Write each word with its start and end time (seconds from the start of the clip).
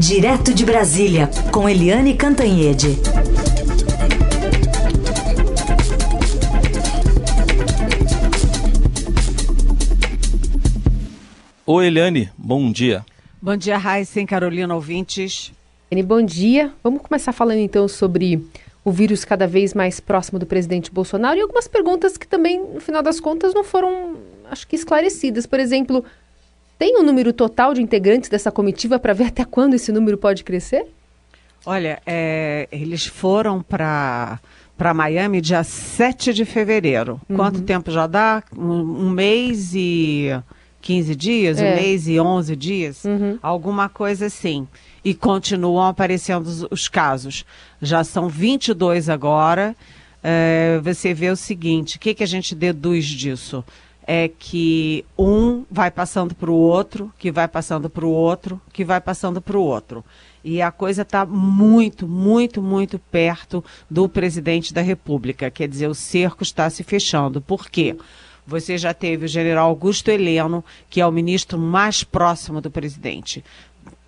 Direto 0.00 0.54
de 0.54 0.64
Brasília, 0.64 1.28
com 1.52 1.68
Eliane 1.68 2.14
Cantanhede. 2.14 2.96
Oi, 11.66 11.86
Eliane, 11.86 12.30
bom 12.38 12.72
dia. 12.72 13.04
Bom 13.42 13.54
dia, 13.54 13.76
Raíssa 13.76 14.22
e 14.22 14.26
Carolina 14.26 14.74
ouvintes. 14.74 15.52
Bom 16.06 16.22
dia. 16.22 16.72
Vamos 16.82 17.02
começar 17.02 17.32
falando 17.32 17.58
então 17.58 17.86
sobre 17.86 18.42
o 18.82 18.90
vírus 18.90 19.22
cada 19.22 19.46
vez 19.46 19.74
mais 19.74 20.00
próximo 20.00 20.38
do 20.38 20.46
presidente 20.46 20.90
Bolsonaro 20.90 21.36
e 21.36 21.42
algumas 21.42 21.68
perguntas 21.68 22.16
que 22.16 22.26
também, 22.26 22.58
no 22.58 22.80
final 22.80 23.02
das 23.02 23.20
contas, 23.20 23.52
não 23.52 23.62
foram, 23.62 24.16
acho 24.50 24.66
que, 24.66 24.76
esclarecidas. 24.76 25.44
Por 25.44 25.60
exemplo, 25.60 26.02
tem 26.80 26.96
o 26.96 27.00
um 27.00 27.02
número 27.02 27.30
total 27.30 27.74
de 27.74 27.82
integrantes 27.82 28.30
dessa 28.30 28.50
comitiva 28.50 28.98
para 28.98 29.12
ver 29.12 29.24
até 29.24 29.44
quando 29.44 29.74
esse 29.74 29.92
número 29.92 30.16
pode 30.16 30.42
crescer? 30.42 30.86
Olha, 31.66 32.00
é, 32.06 32.66
eles 32.72 33.04
foram 33.04 33.62
para 33.62 34.40
para 34.78 34.94
Miami 34.94 35.42
dia 35.42 35.62
7 35.62 36.32
de 36.32 36.46
fevereiro. 36.46 37.20
Uhum. 37.28 37.36
Quanto 37.36 37.60
tempo 37.60 37.90
já 37.90 38.06
dá? 38.06 38.42
Um, 38.56 39.04
um, 39.04 39.10
mês 39.10 39.74
e 39.74 40.30
15 40.80 41.14
dias? 41.14 41.60
É. 41.60 41.70
Um 41.70 41.76
mês 41.76 42.08
e 42.08 42.18
11 42.18 42.56
dias? 42.56 43.04
Uhum. 43.04 43.38
Alguma 43.42 43.90
coisa 43.90 44.24
assim. 44.24 44.66
E 45.04 45.12
continuam 45.12 45.86
aparecendo 45.86 46.46
os, 46.46 46.66
os 46.70 46.88
casos. 46.88 47.44
Já 47.82 48.02
são 48.02 48.26
22 48.26 49.10
agora. 49.10 49.76
É, 50.24 50.80
você 50.82 51.12
vê 51.12 51.28
o 51.28 51.36
seguinte: 51.36 51.98
o 51.98 52.00
que, 52.00 52.14
que 52.14 52.24
a 52.24 52.26
gente 52.26 52.54
deduz 52.54 53.04
disso? 53.04 53.62
é 54.12 54.28
que 54.28 55.04
um 55.16 55.59
vai 55.70 55.90
passando 55.90 56.34
para 56.34 56.50
o 56.50 56.54
outro, 56.54 57.12
que 57.18 57.30
vai 57.30 57.46
passando 57.46 57.88
para 57.88 58.04
o 58.04 58.10
outro, 58.10 58.60
que 58.72 58.84
vai 58.84 59.00
passando 59.00 59.40
para 59.40 59.56
o 59.56 59.62
outro. 59.62 60.04
E 60.42 60.60
a 60.60 60.70
coisa 60.70 61.02
está 61.02 61.24
muito, 61.24 62.08
muito, 62.08 62.60
muito 62.60 62.98
perto 62.98 63.64
do 63.88 64.08
presidente 64.08 64.74
da 64.74 64.80
República. 64.80 65.50
Quer 65.50 65.68
dizer, 65.68 65.86
o 65.86 65.94
cerco 65.94 66.42
está 66.42 66.68
se 66.68 66.82
fechando. 66.82 67.40
Por 67.40 67.68
quê? 67.68 67.96
Você 68.46 68.76
já 68.76 68.92
teve 68.92 69.26
o 69.26 69.28
general 69.28 69.68
Augusto 69.68 70.10
Heleno, 70.10 70.64
que 70.88 71.00
é 71.00 71.06
o 71.06 71.12
ministro 71.12 71.58
mais 71.58 72.02
próximo 72.02 72.60
do 72.60 72.70
presidente 72.70 73.44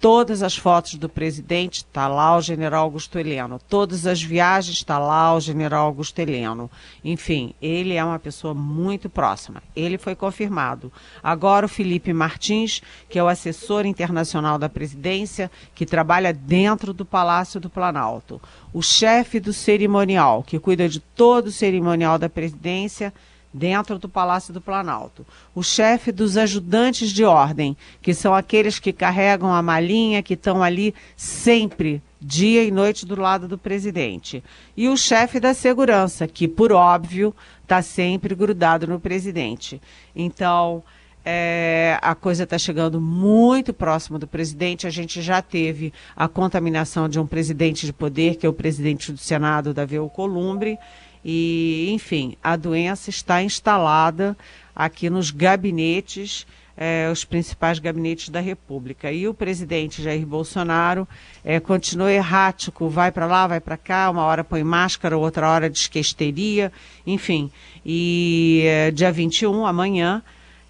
todas 0.01 0.43
as 0.43 0.57
fotos 0.57 0.95
do 0.95 1.09
presidente, 1.09 1.79
está 1.79 2.09
lá 2.09 2.37
o 2.37 2.41
general 2.41 2.85
Augusto 2.85 3.19
Heleno. 3.19 3.61
Todas 3.69 4.07
as 4.07 4.23
viagens, 4.23 4.77
está 4.77 4.99
lá 4.99 5.35
o 5.35 5.41
general 5.41 5.87
Augusto 5.87 6.19
Heleno. 6.19 6.71
Enfim, 7.05 7.55
ele 7.63 7.95
é 7.95 8.05
uma 8.05 8.19
pessoa 8.19 8.53
muito 8.53 9.09
próxima. 9.09 9.63
Ele 9.77 9.99
foi 9.99 10.15
confirmado. 10.15 10.93
Agora 11.23 11.67
o 11.67 11.69
Felipe 11.69 12.13
Martins, 12.13 12.83
que 13.09 13.19
é 13.19 13.23
o 13.23 13.29
assessor 13.29 13.87
internacional 13.87 14.59
da 14.59 14.69
presidência, 14.69 15.51
que 15.75 15.87
trabalha 15.87 16.33
dentro 16.33 16.93
do 16.93 17.05
Palácio 17.05 17.61
do 17.61 17.71
Planalto. 17.71 18.41
O 18.73 18.83
chefe 18.83 19.39
do 19.39 19.53
cerimonial, 19.53 20.43
que 20.43 20.59
cuida 20.59 20.89
de 20.89 20.99
todo 20.99 21.47
o 21.47 21.53
cerimonial 21.53 22.19
da 22.19 22.29
presidência, 22.29 23.13
dentro 23.53 23.99
do 23.99 24.09
Palácio 24.09 24.53
do 24.53 24.61
Planalto. 24.61 25.27
O 25.55 25.63
chefe 25.63 26.11
dos 26.11 26.37
ajudantes 26.37 27.11
de 27.11 27.25
ordem, 27.25 27.77
que 28.01 28.15
são 28.15 28.35
aqueles 28.35 28.79
que 28.79 28.93
carregam 28.93 29.53
a 29.53 29.63
malinha, 29.63 30.23
que 30.23 30.35
estão 30.35 30.63
ali 30.63 30.95
sempre, 31.17 32.03
dia 32.21 32.65
e 32.65 32.71
noite, 32.71 33.05
do 33.05 33.21
lado 33.21 33.47
do 33.47 33.59
presidente. 33.59 34.43
E 34.77 34.89
o 34.89 34.97
chefe 34.97 35.39
da 35.39 35.53
segurança, 35.53 36.27
que, 36.27 36.49
por 36.49 36.73
óbvio, 36.73 37.35
está 37.63 37.83
sempre 37.83 38.35
grudado 38.35 38.87
no 38.87 38.99
presidente. 38.99 39.81
Então. 40.15 40.83
É, 41.25 42.01
a 42.03 42.17
coisa 42.17 42.43
está 42.43 42.59
chegando 42.59 43.01
muito 43.01 43.73
próximo 43.73 44.19
do 44.19 44.27
presidente. 44.27 44.89
A 44.89 44.91
gente 44.91 45.23
já 45.23 45.41
teve 45.41 45.93
a 46.17 46.27
contaminação 46.27 47.09
de 47.09 47.21
um 47.21 47.25
presidente 47.25 47.87
de 47.87 47.93
poder, 47.93 48.35
que 48.35 48.45
é 48.45 48.49
o 48.49 48.53
presidente 48.53 49.13
do 49.13 49.19
Senado, 49.19 49.73
Davi 49.73 49.97
Alcolumbre, 49.99 50.77
e, 51.25 51.89
enfim, 51.93 52.37
a 52.43 52.57
doença 52.57 53.11
está 53.11 53.43
instalada 53.43 54.37
aqui 54.75 55.09
nos 55.09 55.31
gabinetes, 55.31 56.47
eh, 56.77 57.09
os 57.13 57.25
principais 57.25 57.79
gabinetes 57.79 58.29
da 58.29 58.41
República. 58.41 59.13
E 59.13 59.29
o 59.29 59.35
presidente 59.35 60.03
Jair 60.03 60.27
Bolsonaro 60.27 61.07
eh, 61.45 61.61
continua 61.61 62.11
errático, 62.11 62.89
vai 62.89 63.13
para 63.13 63.27
lá, 63.27 63.47
vai 63.47 63.61
para 63.61 63.77
cá, 63.77 64.11
uma 64.11 64.25
hora 64.25 64.43
põe 64.43 64.65
máscara, 64.65 65.17
outra 65.17 65.49
hora 65.49 65.71
diz 65.71 65.87
que 65.87 65.99
histeria, 65.99 66.73
enfim. 67.07 67.51
E 67.85 68.63
eh, 68.65 68.91
dia 68.91 69.13
21, 69.13 69.67
amanhã, 69.67 70.23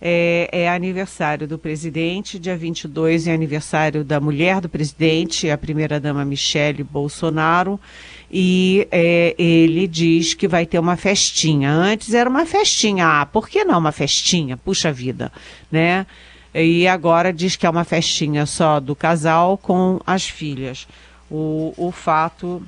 é, 0.04 0.48
é, 0.50 0.68
aniversário 0.68 1.46
do 1.46 1.56
presidente, 1.56 2.36
dia 2.36 2.56
22 2.56 3.28
é 3.28 3.32
aniversário 3.32 4.02
da 4.02 4.18
mulher 4.18 4.60
do 4.60 4.68
presidente, 4.68 5.48
a 5.48 5.56
primeira-dama 5.56 6.24
Michele 6.24 6.82
Bolsonaro, 6.82 7.78
e 8.32 8.88
é, 8.90 9.34
ele 9.36 9.86
diz 9.86 10.32
que 10.32 10.48
vai 10.48 10.64
ter 10.64 10.78
uma 10.78 10.96
festinha. 10.96 11.70
Antes 11.70 12.14
era 12.14 12.30
uma 12.30 12.46
festinha, 12.46 13.20
ah, 13.20 13.26
por 13.26 13.48
que 13.48 13.62
não 13.64 13.78
uma 13.78 13.92
festinha? 13.92 14.56
Puxa 14.56 14.90
vida, 14.90 15.30
né? 15.70 16.06
E 16.54 16.88
agora 16.88 17.32
diz 17.32 17.56
que 17.56 17.66
é 17.66 17.70
uma 17.70 17.84
festinha 17.84 18.46
só 18.46 18.80
do 18.80 18.96
casal 18.96 19.58
com 19.58 20.00
as 20.06 20.28
filhas. 20.28 20.86
O, 21.30 21.74
o 21.76 21.90
fato 21.90 22.62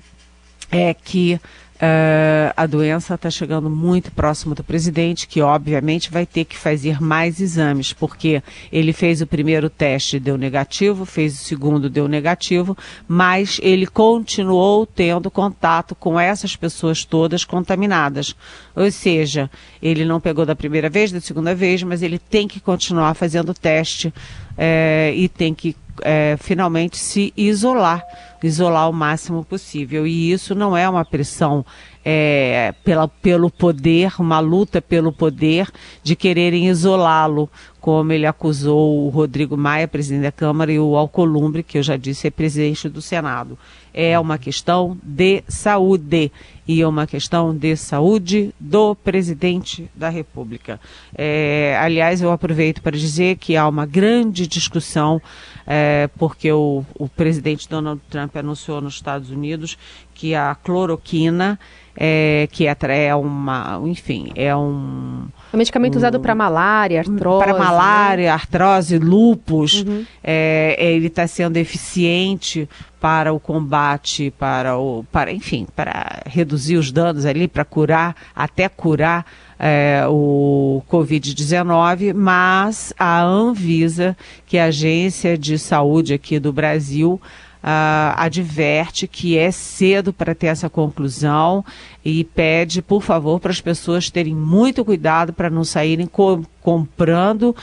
é 0.71 0.93
que 0.93 1.41
Uh, 1.75 2.55
a 2.57 2.67
doença 2.67 3.15
está 3.15 3.29
chegando 3.29 3.69
muito 3.69 4.13
próximo 4.13 4.55
do 4.55 4.63
presidente, 4.63 5.27
que 5.27 5.43
obviamente 5.43 6.09
vai 6.09 6.25
ter 6.25 6.45
que 6.45 6.57
fazer 6.57 7.03
mais 7.03 7.41
exames, 7.41 7.93
porque 7.93 8.41
ele 8.71 8.93
fez 8.93 9.21
o 9.21 9.27
primeiro 9.27 9.69
teste 9.69 10.21
deu 10.21 10.39
negativo, 10.39 11.05
fez 11.05 11.35
o 11.35 11.45
segundo 11.45 11.91
deu 11.91 12.07
negativo, 12.07 12.77
mas 13.09 13.59
ele 13.61 13.89
continuou 13.89 14.87
tendo 14.87 15.33
contato 15.33 15.97
com 15.97 16.19
essas 16.19 16.55
pessoas 16.55 17.05
todas 17.05 17.45
contaminadas. 17.45 18.37
Ou 18.77 18.89
seja, 18.93 19.51
ele 19.83 20.05
não 20.05 20.21
pegou 20.21 20.47
da 20.47 20.55
primeira 20.55 20.89
vez, 20.89 21.11
da 21.11 21.21
segunda 21.21 21.57
vez, 21.57 21.83
mas 21.83 22.03
ele 22.03 22.21
tem 22.21 22.47
que 22.47 22.61
continuar 22.61 23.15
fazendo 23.15 23.53
teste 23.53 24.15
é, 24.57 25.13
e 25.17 25.29
tem 25.29 25.53
que 25.53 25.75
é, 26.03 26.37
finalmente 26.41 26.97
se 26.97 27.33
isolar, 27.37 28.03
isolar 28.47 28.89
o 28.89 28.93
máximo 28.93 29.45
possível. 29.45 30.07
E 30.07 30.31
isso 30.31 30.55
não 30.55 30.77
é 30.77 30.89
uma 30.89 31.05
pressão 31.05 31.65
é, 32.05 32.75
pela, 32.85 33.09
pelo 33.09 33.51
poder, 33.51 34.13
uma 34.19 34.39
luta 34.41 34.83
pelo 34.83 35.13
poder 35.13 35.71
de 36.03 36.15
quererem 36.15 36.69
isolá-lo, 36.69 37.49
como 37.85 38.15
ele 38.15 38.25
acusou 38.25 39.05
o 39.05 39.11
Rodrigo 39.11 39.59
Maia, 39.59 39.87
presidente 39.87 40.23
da 40.23 40.33
Câmara, 40.33 40.73
e 40.73 40.79
o 40.79 40.97
Alcolumbre, 40.97 41.63
que 41.63 41.77
eu 41.77 41.83
já 41.83 41.99
disse 41.99 42.27
é 42.27 42.31
presidente 42.31 42.89
do 42.89 43.03
Senado. 43.03 43.59
É 43.93 44.19
uma 44.19 44.39
questão 44.39 44.97
de 45.03 45.45
saúde 45.49 46.33
e 46.67 46.81
é 46.81 46.89
uma 46.89 47.07
questão 47.07 47.55
de 47.55 47.77
saúde 47.77 48.55
do 48.59 48.95
presidente 48.95 49.87
da 49.95 50.09
República. 50.09 50.81
É, 51.15 51.77
aliás, 51.79 52.23
eu 52.23 52.33
aproveito 52.33 52.81
para 52.81 52.97
dizer 52.97 53.37
que 53.37 53.55
há 53.55 53.69
uma 53.69 53.85
grande 53.85 54.47
discussão, 54.47 55.21
é, 55.67 56.09
porque 56.17 56.51
o, 56.51 56.87
o 56.99 57.07
presidente 57.07 57.69
Donald 57.69 58.01
Trump 58.09 58.35
anunciou 58.35 58.81
nos 58.81 58.95
Estados 58.95 59.29
Unidos 59.29 59.77
que 60.15 60.35
a 60.35 60.55
cloroquina 60.55 61.61
é, 61.95 62.49
que 62.51 62.67
é, 62.67 62.75
é 63.09 63.15
uma, 63.15 63.79
enfim, 63.85 64.33
é 64.35 64.57
um... 64.57 65.27
É 65.55 65.57
um 65.57 65.59
medicamento 65.59 65.95
usado 65.95 66.19
para 66.19 66.35
malária, 66.35 66.99
artrose. 66.99 67.45
Para 67.45 67.57
malária, 67.57 68.25
né? 68.25 68.29
artrose, 68.29 68.99
lupus. 68.99 69.85
Uhum. 69.85 70.05
É, 70.23 70.75
ele 70.81 71.07
está 71.07 71.29
sendo 71.29 71.57
eficiente 71.59 72.69
para 73.01 73.33
o 73.33 73.39
combate, 73.39 74.33
para 74.37 74.77
o, 74.77 75.05
para, 75.13 75.31
enfim, 75.31 75.65
para 75.77 76.23
reduzir 76.27 76.77
os 76.77 76.91
danos 76.91 77.25
ali, 77.25 77.47
para 77.47 77.65
curar, 77.65 78.17
até 78.35 78.69
curar 78.69 79.25
é, 79.57 80.05
o 80.09 80.83
Covid-19, 80.91 82.13
mas 82.15 82.93
a 82.99 83.23
Anvisa, 83.23 84.17
que 84.47 84.57
é 84.57 84.63
a 84.63 84.67
agência 84.67 85.39
de 85.39 85.57
saúde 85.57 86.15
aqui 86.15 86.41
do 86.41 86.53
Brasil, 86.53 87.21
adverte 87.67 89.09
que 89.09 89.39
é 89.39 89.51
cedo 89.51 90.13
para 90.13 90.35
ter 90.35 90.49
essa 90.49 90.69
conclusão 90.69 91.65
e 92.05 92.23
pede, 92.23 92.83
por 92.83 93.03
favor, 93.03 93.41
para 93.41 93.51
as 93.51 93.61
pessoas 93.61 94.11
terem 94.11 94.35
muito 94.35 94.85
cuidado 94.85 95.33
para 95.33 95.49
não 95.49 95.65
saírem 95.65 96.07
co 96.07 96.45
comprando, 96.61 97.55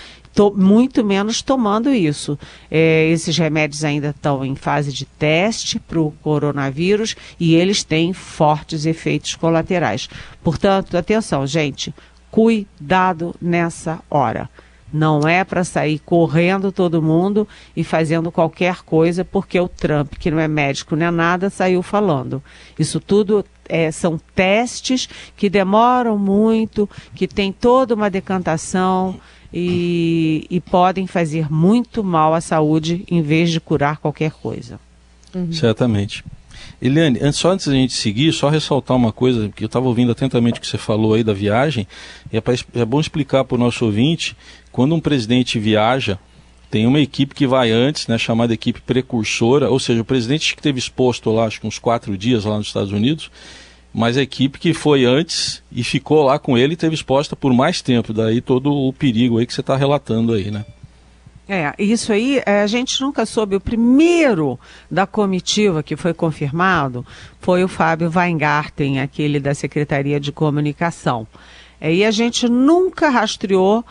muito 0.56 1.04
menos 1.04 1.42
tomando 1.42 1.94
isso. 1.94 2.38
É, 2.70 3.10
esses 3.10 3.38
remédios 3.38 3.84
ainda 3.84 4.10
estão 4.10 4.44
em 4.44 4.56
fase 4.56 4.92
de 4.92 5.06
teste 5.06 5.80
para 5.80 6.00
o 6.00 6.12
coronavírus 6.24 7.16
e 7.40 7.56
eles 7.56 7.84
têm 7.84 8.14
fortes 8.14 8.86
efeitos 8.86 9.36
colaterais. 9.36 10.10
Portanto, 10.44 10.98
atenção, 10.98 11.46
gente, 11.46 11.94
cuidado 12.32 13.36
nessa 13.42 14.00
hora. 14.10 14.50
Não 14.94 15.28
é 15.28 15.44
para 15.44 15.64
sair 15.64 16.00
correndo 16.00 16.72
todo 16.72 17.02
mundo 17.02 17.48
e 17.76 17.84
fazendo 17.84 18.32
qualquer 18.32 18.84
coisa 18.84 19.24
porque 19.24 19.60
o 19.60 19.68
Trump, 19.68 20.14
que 20.20 20.30
não 20.30 20.40
é 20.40 20.48
médico 20.48 20.96
nem 20.96 21.12
nada, 21.12 21.50
saiu 21.50 21.82
falando. 21.82 22.44
Isso 22.78 23.00
tudo 23.00 23.46
é, 23.70 23.92
são 23.92 24.20
testes 24.36 25.08
que 25.36 25.50
demoram 25.50 26.18
muito, 26.18 26.90
que 27.16 27.28
tem 27.28 27.52
toda 27.52 27.96
uma 27.96 28.10
decantação. 28.10 29.20
e, 29.54 30.46
e 30.50 30.62
podem 30.62 31.06
fazer 31.06 31.52
muito 31.52 32.04
mal 32.04 32.34
à 32.34 32.42
saúde 32.42 33.04
em 33.10 33.22
vez 33.22 33.52
de 33.52 33.60
curar 33.60 33.98
qualquer 33.98 34.32
coisa. 34.32 34.80
Uhum. 35.36 35.52
Certamente. 35.52 36.24
Eliane, 36.82 37.20
só 37.34 37.52
antes 37.52 37.68
da 37.68 37.74
gente 37.74 37.94
seguir, 37.94 38.34
só 38.34 38.50
ressaltar 38.50 38.98
uma 38.98 39.12
coisa, 39.12 39.50
que 39.56 39.64
eu 39.64 39.68
estava 39.68 39.88
ouvindo 39.88 40.12
atentamente 40.12 40.58
o 40.58 40.62
que 40.62 40.68
você 40.68 40.78
falou 40.78 41.14
aí 41.14 41.24
da 41.24 41.34
viagem, 41.34 41.88
e 42.32 42.38
é, 42.38 42.42
pra, 42.42 42.56
é 42.74 42.86
bom 42.86 43.00
explicar 43.00 43.44
para 43.44 43.56
o 43.56 43.60
nosso 43.60 43.86
ouvinte, 43.86 44.36
quando 44.72 44.96
um 44.96 45.00
presidente 45.00 45.60
viaja, 45.60 46.18
tem 46.70 46.88
uma 46.88 47.00
equipe 47.00 47.36
que 47.36 47.46
vai 47.46 47.70
antes, 47.70 48.08
né, 48.08 48.18
chamada 48.18 48.54
equipe 48.54 48.82
precursora, 48.82 49.70
ou 49.70 49.80
seja, 49.80 50.02
o 50.02 50.06
presidente 50.06 50.54
que 50.54 50.60
esteve 50.60 50.80
exposto 50.80 51.30
lá, 51.32 51.46
acho 51.46 51.60
que 51.60 51.68
uns 51.68 51.78
quatro 51.78 52.18
dias 52.18 52.46
lá 52.46 52.58
nos 52.58 52.68
Estados 52.68 52.92
Unidos, 52.92 53.30
mas 53.94 54.18
a 54.18 54.22
equipe 54.22 54.58
que 54.58 54.74
foi 54.74 55.04
antes 55.04 55.62
e 55.70 55.84
ficou 55.84 56.24
lá 56.24 56.40
com 56.40 56.58
ele 56.58 56.78
teve 56.78 56.96
exposta 56.96 57.36
por 57.36 57.54
mais 57.54 57.82
tempo, 57.82 58.14
daí 58.14 58.40
todo 58.40 58.74
o 58.74 58.94
perigo 58.94 59.38
aí 59.38 59.46
que 59.46 59.54
você 59.54 59.60
está 59.60 59.76
relatando 59.76 60.34
aí, 60.34 60.50
né? 60.50 60.66
É, 61.50 61.74
isso 61.78 62.14
aí 62.14 62.42
é, 62.46 62.62
a 62.62 62.68
gente 62.68 63.02
nunca 63.02 63.26
soube. 63.26 63.58
O 63.58 63.60
primeiro 63.60 64.58
da 64.90 65.06
comitiva 65.06 65.84
que 65.84 65.98
foi 65.98 66.14
confirmado 66.14 67.06
foi 67.42 67.62
o 67.62 67.68
Fábio 67.68 68.10
Weingarten, 68.10 69.02
aquele 69.02 69.38
da 69.38 69.54
Secretaria 69.54 70.18
de 70.18 70.32
Comunicação. 70.32 71.28
É, 71.82 71.94
e 71.94 72.06
a 72.06 72.12
gente 72.12 72.48
nunca 72.48 73.10
rastreou 73.10 73.84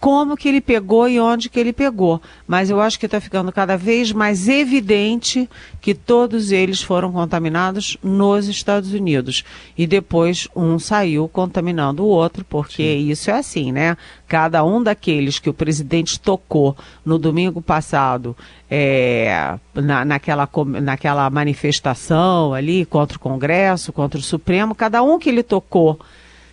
como 0.00 0.36
que 0.36 0.48
ele 0.48 0.60
pegou 0.60 1.08
e 1.08 1.18
onde 1.18 1.48
que 1.48 1.58
ele 1.58 1.72
pegou. 1.72 2.20
Mas 2.46 2.68
eu 2.68 2.80
acho 2.80 2.98
que 2.98 3.06
está 3.06 3.20
ficando 3.20 3.50
cada 3.50 3.76
vez 3.76 4.12
mais 4.12 4.48
evidente 4.48 5.48
que 5.80 5.94
todos 5.94 6.52
eles 6.52 6.82
foram 6.82 7.10
contaminados 7.10 7.96
nos 8.02 8.46
Estados 8.46 8.92
Unidos. 8.92 9.44
E 9.78 9.86
depois 9.86 10.46
um 10.54 10.78
saiu 10.78 11.26
contaminando 11.26 12.04
o 12.04 12.08
outro, 12.08 12.44
porque 12.44 12.82
Sim. 12.82 13.10
isso 13.10 13.30
é 13.30 13.34
assim, 13.34 13.72
né? 13.72 13.96
Cada 14.28 14.62
um 14.64 14.82
daqueles 14.82 15.38
que 15.38 15.48
o 15.48 15.54
presidente 15.54 16.20
tocou 16.20 16.76
no 17.04 17.18
domingo 17.18 17.62
passado 17.62 18.36
é, 18.70 19.56
na, 19.74 20.04
naquela, 20.04 20.48
naquela 20.82 21.30
manifestação 21.30 22.52
ali 22.52 22.84
contra 22.84 23.16
o 23.16 23.20
Congresso, 23.20 23.92
contra 23.92 24.18
o 24.18 24.22
Supremo, 24.22 24.74
cada 24.74 25.02
um 25.02 25.18
que 25.18 25.28
ele 25.28 25.42
tocou, 25.42 25.98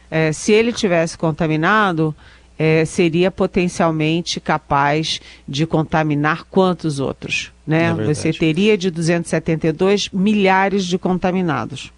é, 0.09 0.31
se 0.31 0.51
ele 0.51 0.71
tivesse 0.71 1.17
contaminado, 1.17 2.15
é, 2.61 2.85
seria 2.85 3.31
potencialmente 3.31 4.39
capaz 4.39 5.19
de 5.47 5.65
contaminar 5.65 6.43
quantos 6.43 6.99
outros? 6.99 7.51
Né? 7.65 7.85
É 7.85 7.93
Você 7.93 8.31
teria 8.31 8.77
de 8.77 8.91
272 8.91 10.09
milhares 10.09 10.85
de 10.85 10.99
contaminados. 10.99 11.91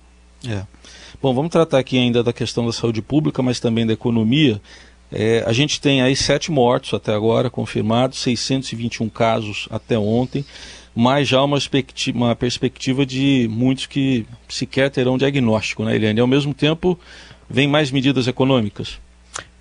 É. 0.48 0.63
Bom, 1.21 1.33
vamos 1.33 1.51
tratar 1.51 1.80
aqui 1.80 1.98
ainda 1.98 2.24
da 2.24 2.31
questão 2.31 2.65
da 2.65 2.71
saúde 2.71 3.01
pública, 3.01 3.44
mas 3.44 3.60
também 3.60 3.86
da 3.86 3.92
economia. 3.92 4.62
É, 5.12 5.44
a 5.45 5.51
gente 5.51 5.81
tem 5.81 6.01
aí 6.01 6.15
sete 6.15 6.50
mortos 6.50 6.94
até 6.94 7.13
agora 7.13 7.50
confirmados, 7.50 8.19
621 8.19 9.10
casos 9.10 9.68
até 9.69 10.00
ontem, 10.00 10.45
mas 10.95 11.27
já 11.27 11.44
uma 11.44 11.57
perspectiva, 11.57 12.18
uma 12.18 12.36
perspectiva 12.38 13.06
de 13.06 13.50
muitos 13.51 13.86
que 13.86 14.25
sequer 14.48 14.89
terão 14.89 15.18
diagnóstico, 15.18 15.83
né, 15.83 15.94
Eliane? 15.94 16.21
Ao 16.21 16.27
mesmo 16.27 16.54
tempo, 16.54 16.98
vem 17.50 17.68
mais 17.68 17.92
medidas 17.92 18.27
econômicas. 18.27 19.03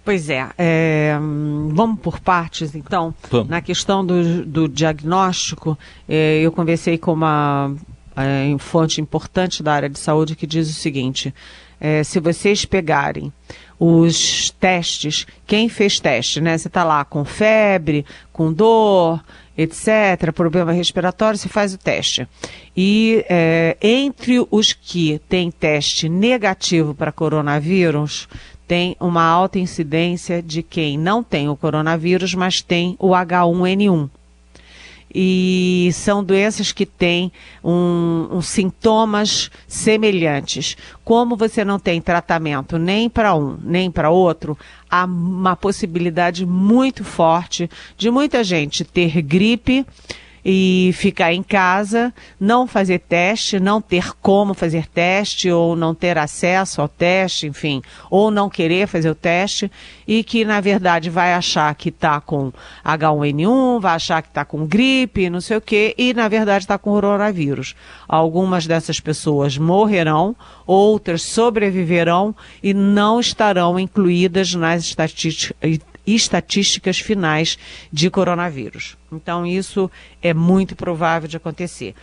Pois 0.04 0.28
é, 0.28 0.48
é, 0.58 1.16
vamos 1.70 2.00
por 2.00 2.18
partes 2.18 2.74
então. 2.74 3.14
Vamos. 3.30 3.48
Na 3.48 3.60
questão 3.60 4.04
do, 4.04 4.44
do 4.44 4.68
diagnóstico, 4.68 5.78
é, 6.08 6.40
eu 6.40 6.50
conversei 6.50 6.98
com 6.98 7.12
uma 7.12 7.72
é, 8.16 8.54
fonte 8.58 9.00
importante 9.00 9.62
da 9.62 9.72
área 9.72 9.88
de 9.88 9.98
saúde 9.98 10.34
que 10.34 10.46
diz 10.46 10.68
o 10.68 10.72
seguinte: 10.72 11.32
é, 11.80 12.02
se 12.02 12.18
vocês 12.18 12.64
pegarem 12.64 13.32
os 13.78 14.50
testes, 14.50 15.26
quem 15.46 15.68
fez 15.68 15.98
teste, 15.98 16.40
né? 16.40 16.56
Você 16.56 16.68
está 16.68 16.84
lá 16.84 17.04
com 17.04 17.24
febre, 17.24 18.04
com 18.32 18.52
dor, 18.52 19.20
etc., 19.56 20.32
problema 20.32 20.72
respiratório, 20.72 21.38
você 21.38 21.48
faz 21.48 21.74
o 21.74 21.78
teste. 21.78 22.28
E 22.76 23.24
é, 23.28 23.76
entre 23.82 24.44
os 24.50 24.72
que 24.72 25.20
têm 25.28 25.50
teste 25.50 26.08
negativo 26.08 26.94
para 26.94 27.10
coronavírus, 27.10 28.28
tem 28.72 28.96
uma 28.98 29.22
alta 29.22 29.58
incidência 29.58 30.42
de 30.42 30.62
quem 30.62 30.96
não 30.96 31.22
tem 31.22 31.46
o 31.46 31.54
coronavírus, 31.54 32.34
mas 32.34 32.62
tem 32.62 32.96
o 32.98 33.10
H1N1. 33.10 34.08
E 35.14 35.90
são 35.92 36.24
doenças 36.24 36.72
que 36.72 36.86
têm 36.86 37.30
um, 37.62 38.28
um 38.32 38.40
sintomas 38.40 39.50
semelhantes. 39.68 40.74
Como 41.04 41.36
você 41.36 41.66
não 41.66 41.78
tem 41.78 42.00
tratamento 42.00 42.78
nem 42.78 43.10
para 43.10 43.34
um 43.34 43.58
nem 43.62 43.90
para 43.90 44.08
outro, 44.08 44.56
há 44.90 45.04
uma 45.04 45.54
possibilidade 45.54 46.46
muito 46.46 47.04
forte 47.04 47.68
de 47.98 48.10
muita 48.10 48.42
gente 48.42 48.84
ter 48.84 49.20
gripe 49.20 49.84
e 50.44 50.90
ficar 50.94 51.32
em 51.32 51.42
casa, 51.42 52.12
não 52.40 52.66
fazer 52.66 52.98
teste, 52.98 53.60
não 53.60 53.80
ter 53.80 54.12
como 54.20 54.54
fazer 54.54 54.86
teste 54.86 55.50
ou 55.50 55.76
não 55.76 55.94
ter 55.94 56.18
acesso 56.18 56.80
ao 56.80 56.88
teste, 56.88 57.46
enfim, 57.46 57.82
ou 58.10 58.30
não 58.30 58.50
querer 58.50 58.86
fazer 58.86 59.10
o 59.10 59.14
teste 59.14 59.70
e 60.06 60.24
que 60.24 60.44
na 60.44 60.60
verdade 60.60 61.08
vai 61.08 61.32
achar 61.32 61.72
que 61.74 61.90
está 61.90 62.20
com 62.20 62.52
H1N1, 62.84 63.80
vai 63.80 63.94
achar 63.94 64.22
que 64.22 64.28
está 64.28 64.44
com 64.44 64.66
gripe, 64.66 65.30
não 65.30 65.40
sei 65.40 65.56
o 65.56 65.60
quê, 65.60 65.94
e 65.96 66.12
na 66.12 66.28
verdade 66.28 66.64
está 66.64 66.76
com 66.76 66.90
coronavírus. 66.90 67.74
Algumas 68.08 68.66
dessas 68.66 69.00
pessoas 69.00 69.56
morrerão, 69.56 70.34
outras 70.66 71.22
sobreviverão 71.22 72.34
e 72.62 72.74
não 72.74 73.20
estarão 73.20 73.78
incluídas 73.78 74.54
nas 74.54 74.84
estatísticas 74.84 75.91
estatísticas 76.06 76.98
finais 76.98 77.58
de 77.92 78.10
coronavírus. 78.10 78.96
Então, 79.10 79.46
isso 79.46 79.90
é 80.22 80.34
muito 80.34 80.74
provável 80.74 81.28
de 81.28 81.36
acontecer. 81.36 81.94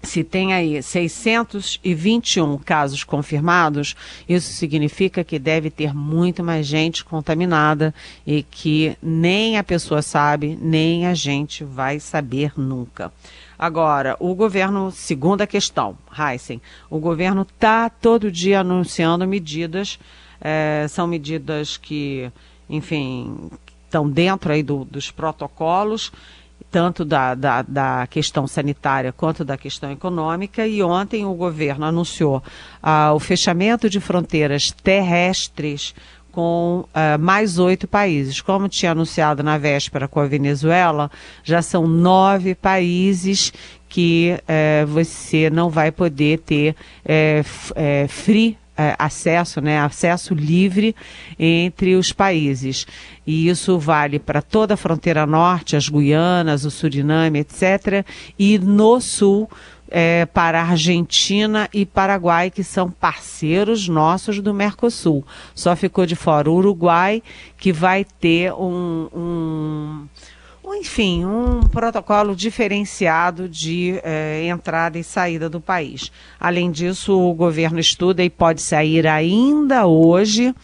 Se 0.00 0.22
tem 0.22 0.54
aí 0.54 0.80
621 0.80 2.56
casos 2.58 3.02
confirmados, 3.02 3.96
isso 4.28 4.52
significa 4.52 5.24
que 5.24 5.40
deve 5.40 5.70
ter 5.70 5.92
muito 5.92 6.42
mais 6.42 6.66
gente 6.66 7.04
contaminada 7.04 7.92
e 8.24 8.44
que 8.44 8.96
nem 9.02 9.58
a 9.58 9.64
pessoa 9.64 10.00
sabe, 10.00 10.56
nem 10.62 11.06
a 11.06 11.14
gente 11.14 11.64
vai 11.64 11.98
saber 11.98 12.52
nunca. 12.56 13.12
Agora, 13.58 14.16
o 14.20 14.36
governo, 14.36 14.92
segunda 14.92 15.44
questão, 15.46 15.98
Heisen, 16.16 16.62
o 16.88 17.00
governo 17.00 17.42
está 17.42 17.90
todo 17.90 18.30
dia 18.30 18.60
anunciando 18.60 19.26
medidas, 19.26 19.98
é, 20.40 20.86
são 20.88 21.08
medidas 21.08 21.76
que 21.76 22.30
enfim, 22.68 23.50
estão 23.84 24.08
dentro 24.08 24.52
aí 24.52 24.62
do, 24.62 24.84
dos 24.84 25.10
protocolos, 25.10 26.12
tanto 26.70 27.04
da, 27.04 27.34
da, 27.34 27.62
da, 27.62 28.06
questão 28.08 28.46
sanitária 28.46 29.12
quanto 29.12 29.44
da 29.44 29.56
questão 29.56 29.90
econômica. 29.90 30.66
E 30.66 30.82
ontem 30.82 31.24
o 31.24 31.34
governo 31.34 31.86
anunciou 31.86 32.42
ah, 32.82 33.12
o 33.14 33.18
fechamento 33.18 33.88
de 33.88 34.00
fronteiras 34.00 34.70
terrestres 34.70 35.94
com 36.30 36.84
uh, 36.94 37.18
mais 37.18 37.58
oito 37.58 37.88
países. 37.88 38.40
Como 38.40 38.68
tinha 38.68 38.92
anunciado 38.92 39.42
na 39.42 39.58
véspera 39.58 40.06
com 40.06 40.20
a 40.20 40.26
Venezuela, 40.26 41.10
já 41.42 41.62
são 41.62 41.86
nove 41.86 42.54
países 42.54 43.52
que 43.88 44.38
uh, 44.42 44.86
você 44.86 45.50
não 45.50 45.70
vai 45.70 45.90
poder 45.90 46.38
ter 46.40 46.76
uh, 47.04 48.08
free 48.08 48.56
é, 48.78 48.94
acesso, 48.96 49.60
né, 49.60 49.80
acesso 49.80 50.32
livre 50.32 50.94
entre 51.36 51.96
os 51.96 52.12
países. 52.12 52.86
E 53.26 53.48
isso 53.48 53.76
vale 53.76 54.20
para 54.20 54.40
toda 54.40 54.74
a 54.74 54.76
fronteira 54.76 55.26
norte, 55.26 55.74
as 55.74 55.88
Guianas, 55.88 56.64
o 56.64 56.70
Suriname, 56.70 57.40
etc. 57.40 58.06
E 58.38 58.56
no 58.56 59.00
sul, 59.00 59.50
é, 59.90 60.26
para 60.26 60.62
Argentina 60.62 61.68
e 61.72 61.84
Paraguai, 61.84 62.50
que 62.50 62.62
são 62.62 62.90
parceiros 62.90 63.88
nossos 63.88 64.40
do 64.40 64.54
Mercosul. 64.54 65.24
Só 65.54 65.74
ficou 65.74 66.06
de 66.06 66.14
fora 66.14 66.50
o 66.50 66.54
Uruguai, 66.54 67.22
que 67.58 67.72
vai 67.72 68.04
ter 68.04 68.52
um, 68.52 69.08
um 69.14 70.06
enfim, 70.74 71.24
um 71.24 71.60
protocolo 71.60 72.34
diferenciado 72.34 73.48
de 73.48 74.00
eh, 74.02 74.46
entrada 74.46 74.98
e 74.98 75.04
saída 75.04 75.48
do 75.48 75.60
país. 75.60 76.10
Além 76.38 76.70
disso, 76.70 77.18
o 77.18 77.34
governo 77.34 77.78
estuda 77.78 78.22
e 78.22 78.30
pode 78.30 78.62
sair 78.62 79.06
ainda 79.06 79.86
hoje 79.86 80.54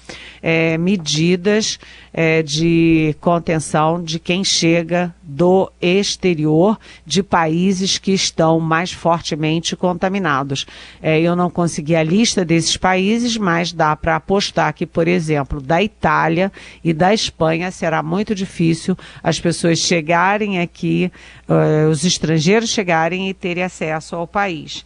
eh, 0.43 0.77
medidas 0.79 1.79
eh, 2.15 2.43
de 2.43 3.15
contenção 3.21 4.03
de 4.03 4.19
quem 4.19 4.43
chega 4.43 5.15
do 5.23 5.71
exterior, 5.83 6.79
de 7.05 7.23
países 7.23 7.99
que 7.99 8.13
estão 8.13 8.61
mais 8.61 8.93
fortemente 8.93 9.75
contaminados. 9.75 10.65
eu 11.03 11.35
não 11.35 11.51
consegui 11.51 11.97
a 11.97 12.03
lista 12.03 12.45
desses 12.45 12.77
países, 12.77 13.37
mas 13.37 13.73
dá 13.73 13.97
para 13.97 14.17
apostar 14.17 14.73
que, 14.73 14.87
por 14.87 15.09
exemplo, 15.09 15.61
da 15.61 15.83
Itália 15.83 16.53
e 16.83 16.93
da 16.93 17.13
Espanha 17.13 17.71
será 17.71 18.03
muito 18.03 18.35
difícil 18.35 18.97
as 19.23 19.41
pessoas 19.41 19.79
chegarem 19.79 20.61
aqui, 20.61 21.11
uh, 21.49 21.89
os 21.91 22.05
estrangeiros 22.05 22.71
chegarem 22.71 23.29
e 23.29 23.35
terem 23.35 23.65
acesso 23.65 24.17
ao 24.17 24.27
país. 24.27 24.85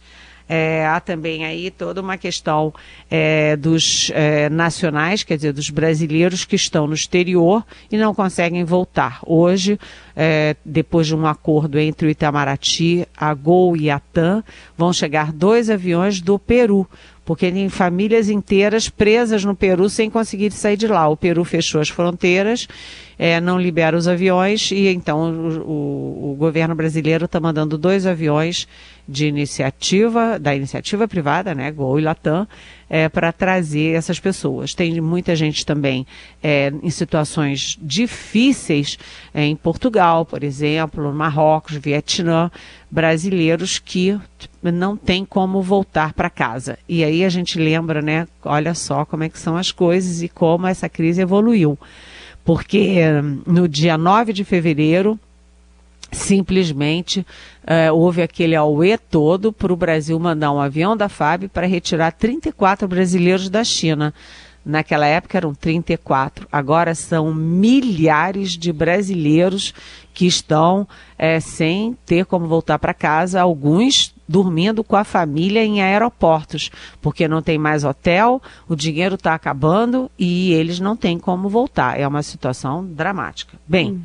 É, 0.51 0.87
há 0.87 0.99
também 0.99 1.45
aí 1.45 1.69
toda 1.69 2.01
uma 2.01 2.17
questão 2.17 2.73
é, 3.09 3.55
dos 3.55 4.11
é, 4.15 4.49
nacionais, 4.49 5.21
quer 5.21 5.35
dizer, 5.35 5.53
dos 5.53 5.69
brasileiros 5.69 6.43
que 6.43 6.55
estão 6.55 6.87
no 6.87 6.95
exterior 6.95 7.63
e 7.91 7.97
não 7.97 8.15
conseguem 8.15 8.63
voltar. 8.63 9.19
Hoje, 9.23 9.79
é, 10.15 10.55
depois 10.65 11.05
de 11.05 11.15
um 11.15 11.27
acordo 11.27 11.77
entre 11.77 12.07
o 12.07 12.09
Itamaraty, 12.09 13.07
a 13.15 13.31
Gol 13.35 13.77
e 13.77 13.91
a 13.91 13.99
TAM, 13.99 14.43
vão 14.75 14.91
chegar 14.91 15.31
dois 15.31 15.69
aviões 15.69 16.19
do 16.19 16.39
Peru 16.39 16.89
porque 17.29 17.51
tem 17.51 17.69
famílias 17.69 18.27
inteiras 18.27 18.89
presas 18.89 19.45
no 19.45 19.55
Peru 19.55 19.87
sem 19.87 20.09
conseguir 20.09 20.49
sair 20.49 20.75
de 20.75 20.87
lá. 20.87 21.07
O 21.07 21.15
Peru 21.15 21.45
fechou 21.45 21.79
as 21.79 21.87
fronteiras, 21.87 22.67
é, 23.19 23.39
não 23.39 23.61
libera 23.61 23.95
os 23.95 24.07
aviões 24.07 24.71
e 24.71 24.87
então 24.87 25.31
o, 25.31 25.59
o, 25.59 26.31
o 26.31 26.35
governo 26.35 26.73
brasileiro 26.73 27.25
está 27.25 27.39
mandando 27.39 27.77
dois 27.77 28.07
aviões 28.07 28.67
de 29.09 29.25
iniciativa, 29.25 30.37
da 30.37 30.55
iniciativa 30.55 31.07
privada, 31.07 31.55
né, 31.55 31.71
Gol 31.71 31.99
e 31.99 32.03
Latam, 32.03 32.47
é, 32.87 33.09
para 33.09 33.31
trazer 33.31 33.95
essas 33.95 34.19
pessoas. 34.19 34.73
Tem 34.75 35.01
muita 35.01 35.35
gente 35.35 35.65
também 35.65 36.05
é, 36.43 36.71
em 36.83 36.89
situações 36.89 37.77
difíceis 37.81 38.99
é, 39.33 39.43
em 39.43 39.55
Portugal, 39.55 40.25
por 40.25 40.43
exemplo, 40.43 41.11
Marrocos, 41.11 41.75
Vietnã, 41.75 42.51
brasileiros 42.89 43.79
que 43.79 44.19
não 44.61 44.95
tem 44.95 45.25
como 45.25 45.61
voltar 45.61 46.13
para 46.13 46.29
casa. 46.29 46.77
E 46.87 47.03
aí 47.03 47.25
a 47.25 47.29
gente 47.29 47.57
lembra, 47.57 48.01
né, 48.01 48.27
olha 48.43 48.75
só 48.75 49.05
como 49.05 49.23
é 49.23 49.29
que 49.29 49.39
são 49.39 49.57
as 49.57 49.71
coisas 49.71 50.21
e 50.21 50.29
como 50.29 50.67
essa 50.67 50.87
crise 50.87 51.21
evoluiu. 51.21 51.77
Porque 52.45 53.01
no 53.45 53.67
dia 53.67 53.97
9 53.97 54.33
de 54.33 54.43
fevereiro, 54.43 55.19
simplesmente 56.11 57.19
uh, 57.19 57.93
houve 57.93 58.21
aquele 58.21 58.55
auê 58.55 58.97
todo 58.97 59.53
para 59.53 59.73
o 59.73 59.75
Brasil 59.77 60.19
mandar 60.19 60.51
um 60.51 60.59
avião 60.59 60.95
da 60.95 61.09
FAB 61.09 61.47
para 61.49 61.67
retirar 61.67 62.11
34 62.11 62.87
brasileiros 62.87 63.49
da 63.49 63.63
China. 63.63 64.13
Naquela 64.65 65.05
época 65.05 65.37
eram 65.37 65.53
34, 65.53 66.47
agora 66.51 66.93
são 66.93 67.33
milhares 67.33 68.51
de 68.51 68.73
brasileiros 68.73 69.73
que 70.13 70.27
estão 70.27 70.87
é, 71.17 71.39
sem 71.39 71.97
ter 72.05 72.25
como 72.25 72.45
voltar 72.45 72.77
para 72.77 72.93
casa, 72.93 73.41
alguns 73.41 74.13
dormindo 74.27 74.83
com 74.83 74.95
a 74.95 75.03
família 75.03 75.63
em 75.63 75.81
aeroportos, 75.81 76.69
porque 77.01 77.27
não 77.27 77.41
tem 77.41 77.57
mais 77.57 77.83
hotel, 77.83 78.41
o 78.67 78.75
dinheiro 78.75 79.15
está 79.15 79.33
acabando 79.33 80.11
e 80.19 80.53
eles 80.53 80.79
não 80.79 80.95
têm 80.95 81.17
como 81.17 81.49
voltar. 81.49 81.99
É 81.99 82.07
uma 82.07 82.21
situação 82.21 82.85
dramática. 82.85 83.57
Bem. 83.65 83.93
Hum. 83.93 84.01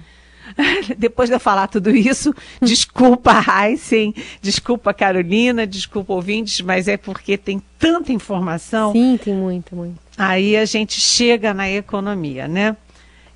Depois 0.96 1.28
de 1.28 1.34
eu 1.34 1.40
falar 1.40 1.68
tudo 1.68 1.90
isso, 1.90 2.34
desculpa 2.60 3.42
Heisen, 3.42 4.14
desculpa 4.40 4.92
Carolina, 4.92 5.66
desculpa 5.66 6.12
ouvintes, 6.12 6.60
mas 6.60 6.88
é 6.88 6.96
porque 6.96 7.36
tem 7.36 7.62
tanta 7.78 8.12
informação. 8.12 8.92
Sim, 8.92 9.18
tem 9.22 9.34
muito, 9.34 9.74
muito. 9.74 9.98
Aí 10.16 10.56
a 10.56 10.64
gente 10.64 11.00
chega 11.00 11.52
na 11.52 11.70
economia, 11.70 12.46
né? 12.46 12.76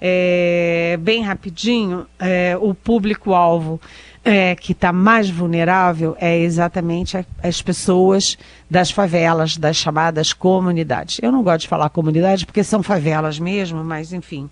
É, 0.01 0.97
bem 1.01 1.23
rapidinho, 1.23 2.07
é, 2.21 2.57
o 2.61 2.73
público-alvo 2.73 3.81
é, 4.25 4.55
que 4.55 4.71
está 4.71 4.93
mais 4.93 5.29
vulnerável 5.29 6.17
é 6.21 6.39
exatamente 6.39 7.17
a, 7.17 7.25
as 7.43 7.61
pessoas 7.61 8.39
das 8.71 8.93
favelas, 8.93 9.57
das 9.57 9.77
chamadas 9.77 10.33
comunidades. 10.33 11.19
Eu 11.21 11.33
não 11.33 11.43
gosto 11.43 11.63
de 11.63 11.69
falar 11.69 11.89
comunidade 11.89 12.47
porque 12.47 12.63
são 12.63 12.81
favelas 12.81 13.41
mesmo, 13.41 13.83
mas 13.83 14.13
enfim 14.13 14.49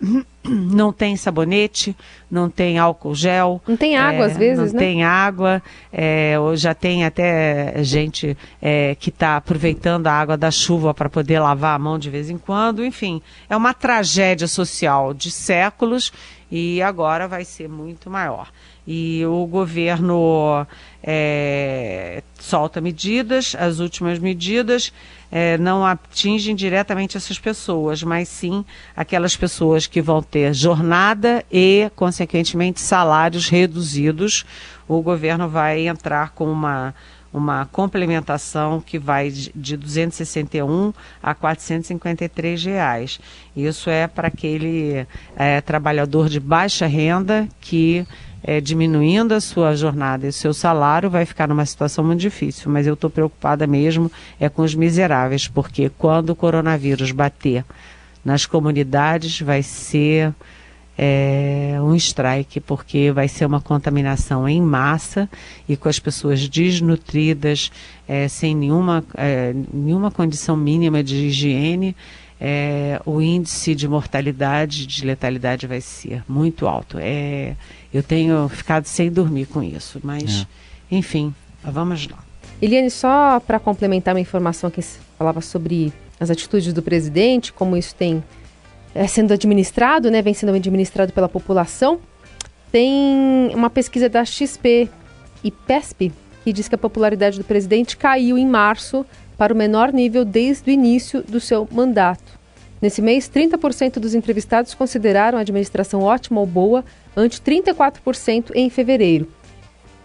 não 0.44 0.92
tem 0.92 1.16
sabonete, 1.16 1.94
não 2.30 2.48
tem 2.48 2.78
álcool 2.78 3.14
gel. 3.14 3.60
Não 3.66 3.76
tem 3.76 3.96
água 3.96 4.24
é, 4.24 4.26
às 4.26 4.36
vezes, 4.36 4.72
não 4.72 4.78
né? 4.80 4.86
tem 4.86 5.04
água. 5.04 5.62
É, 5.92 6.34
já 6.54 6.74
tem 6.74 7.04
até 7.04 7.74
gente 7.82 8.36
é, 8.60 8.94
que 8.94 9.10
está 9.10 9.36
aproveitando 9.36 10.06
a 10.06 10.12
água 10.12 10.36
da 10.36 10.50
chuva 10.50 10.94
para 10.94 11.08
poder 11.08 11.38
lavar 11.40 11.76
a 11.76 11.78
mão 11.78 11.98
de 11.98 12.10
vez 12.10 12.30
em 12.30 12.38
quando. 12.38 12.84
Enfim, 12.84 13.20
é 13.48 13.56
uma 13.56 13.74
tragédia 13.74 14.48
social 14.48 15.12
de 15.12 15.30
séculos 15.30 16.12
e 16.50 16.82
agora 16.82 17.28
vai 17.28 17.44
ser 17.44 17.68
muito 17.68 18.10
maior. 18.10 18.48
E 18.86 19.24
o 19.26 19.46
governo 19.46 20.66
é, 21.02 22.22
solta 22.38 22.80
medidas, 22.80 23.56
as 23.58 23.78
últimas 23.78 24.18
medidas 24.18 24.92
é, 25.30 25.56
não 25.58 25.84
atingem 25.84 26.54
diretamente 26.54 27.16
essas 27.16 27.38
pessoas, 27.38 28.02
mas 28.02 28.28
sim 28.28 28.64
aquelas 28.96 29.36
pessoas 29.36 29.86
que 29.86 30.02
vão 30.02 30.22
ter 30.22 30.52
jornada 30.52 31.44
e, 31.50 31.90
consequentemente, 31.94 32.80
salários 32.80 33.48
reduzidos. 33.48 34.44
O 34.88 35.00
governo 35.00 35.48
vai 35.48 35.86
entrar 35.86 36.30
com 36.30 36.50
uma 36.50 36.94
uma 37.32 37.64
complementação 37.66 38.80
que 38.80 38.98
vai 38.98 39.30
de 39.30 39.76
261 39.76 40.92
a 41.22 41.34
453 41.34 42.64
reais. 42.64 43.20
Isso 43.56 43.88
é 43.88 44.06
para 44.06 44.28
aquele 44.28 45.06
é, 45.36 45.60
trabalhador 45.60 46.28
de 46.28 46.40
baixa 46.40 46.86
renda 46.86 47.48
que 47.60 48.04
é, 48.42 48.60
diminuindo 48.60 49.32
a 49.34 49.40
sua 49.40 49.74
jornada 49.74 50.26
e 50.26 50.30
o 50.30 50.32
seu 50.32 50.54
salário, 50.54 51.10
vai 51.10 51.26
ficar 51.26 51.48
numa 51.48 51.64
situação 51.66 52.04
muito 52.04 52.20
difícil. 52.20 52.70
Mas 52.70 52.86
eu 52.86 52.94
estou 52.94 53.10
preocupada 53.10 53.66
mesmo 53.66 54.10
é 54.38 54.48
com 54.48 54.62
os 54.62 54.74
miseráveis, 54.74 55.46
porque 55.48 55.90
quando 55.98 56.30
o 56.30 56.36
coronavírus 56.36 57.12
bater 57.12 57.64
nas 58.24 58.46
comunidades, 58.46 59.40
vai 59.40 59.62
ser 59.62 60.34
é, 61.02 61.78
um 61.80 61.94
strike, 61.94 62.60
porque 62.60 63.10
vai 63.10 63.26
ser 63.26 63.46
uma 63.46 63.60
contaminação 63.60 64.46
em 64.46 64.60
massa 64.60 65.28
e 65.66 65.76
com 65.76 65.88
as 65.88 65.98
pessoas 65.98 66.46
desnutridas, 66.46 67.72
é, 68.06 68.28
sem 68.28 68.54
nenhuma, 68.54 69.02
é, 69.16 69.54
nenhuma 69.72 70.10
condição 70.10 70.56
mínima 70.56 71.02
de 71.02 71.16
higiene 71.16 71.96
é, 72.40 73.00
o 73.04 73.20
índice 73.20 73.74
de 73.74 73.86
mortalidade, 73.86 74.86
de 74.86 75.04
letalidade 75.04 75.66
vai 75.66 75.80
ser 75.80 76.24
muito 76.26 76.66
alto. 76.66 76.96
É, 76.98 77.54
eu 77.92 78.02
tenho 78.02 78.48
ficado 78.48 78.86
sem 78.86 79.10
dormir 79.10 79.46
com 79.46 79.62
isso, 79.62 80.00
mas, 80.02 80.46
é. 80.90 80.96
enfim, 80.96 81.34
vamos 81.62 82.08
lá. 82.08 82.18
Eliane, 82.62 82.90
só 82.90 83.40
para 83.40 83.58
complementar 83.58 84.14
uma 84.14 84.20
informação 84.20 84.70
que 84.70 84.80
falava 85.18 85.40
sobre 85.40 85.92
as 86.18 86.30
atitudes 86.30 86.72
do 86.72 86.82
presidente, 86.82 87.52
como 87.52 87.76
isso 87.76 87.94
tem 87.94 88.22
é, 88.94 89.06
sendo 89.06 89.32
administrado, 89.32 90.10
né, 90.10 90.22
vem 90.22 90.34
sendo 90.34 90.54
administrado 90.54 91.12
pela 91.12 91.28
população, 91.28 92.00
tem 92.72 93.50
uma 93.54 93.68
pesquisa 93.68 94.08
da 94.08 94.24
XP 94.24 94.88
e 95.42 95.50
PESP 95.50 96.12
que 96.44 96.52
diz 96.52 96.68
que 96.68 96.74
a 96.74 96.78
popularidade 96.78 97.38
do 97.38 97.44
presidente 97.44 97.96
caiu 97.96 98.38
em 98.38 98.46
março 98.46 99.04
para 99.40 99.54
o 99.54 99.56
menor 99.56 99.90
nível 99.90 100.22
desde 100.22 100.70
o 100.70 100.70
início 100.70 101.22
do 101.22 101.40
seu 101.40 101.66
mandato. 101.72 102.38
Nesse 102.78 103.00
mês, 103.00 103.26
30% 103.26 103.94
dos 103.94 104.14
entrevistados 104.14 104.74
consideraram 104.74 105.38
a 105.38 105.40
administração 105.40 106.02
ótima 106.02 106.42
ou 106.42 106.46
boa, 106.46 106.84
ante 107.16 107.40
34% 107.40 108.50
em 108.54 108.68
fevereiro. 108.68 109.26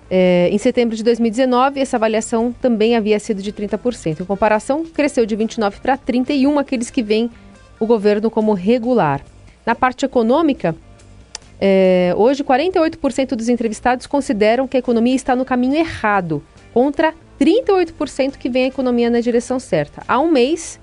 É, 0.09 0.47
em 0.49 0.57
setembro 0.57 0.95
de 0.95 1.03
2019, 1.03 1.81
essa 1.81 1.97
avaliação 1.97 2.55
também 2.61 2.95
havia 2.95 3.19
sido 3.19 3.41
de 3.41 3.51
30%. 3.51 4.21
Em 4.21 4.23
comparação, 4.23 4.85
cresceu 4.85 5.25
de 5.25 5.35
29% 5.35 5.81
para 5.81 5.97
31% 5.97 6.57
aqueles 6.57 6.89
que 6.89 7.03
veem 7.03 7.29
o 7.77 7.85
governo 7.85 8.31
como 8.31 8.53
regular. 8.53 9.19
Na 9.65 9.75
parte 9.75 10.05
econômica, 10.05 10.73
é, 11.59 12.13
hoje 12.15 12.41
48% 12.41 13.35
dos 13.35 13.49
entrevistados 13.49 14.07
consideram 14.07 14.65
que 14.65 14.77
a 14.77 14.79
economia 14.79 15.13
está 15.13 15.35
no 15.35 15.43
caminho 15.43 15.75
errado, 15.75 16.41
contra 16.73 17.13
38% 17.39 18.37
que 18.37 18.49
vem 18.49 18.65
a 18.65 18.67
economia 18.67 19.09
na 19.09 19.19
direção 19.19 19.59
certa. 19.59 20.03
Há 20.07 20.19
um 20.19 20.31
mês, 20.31 20.79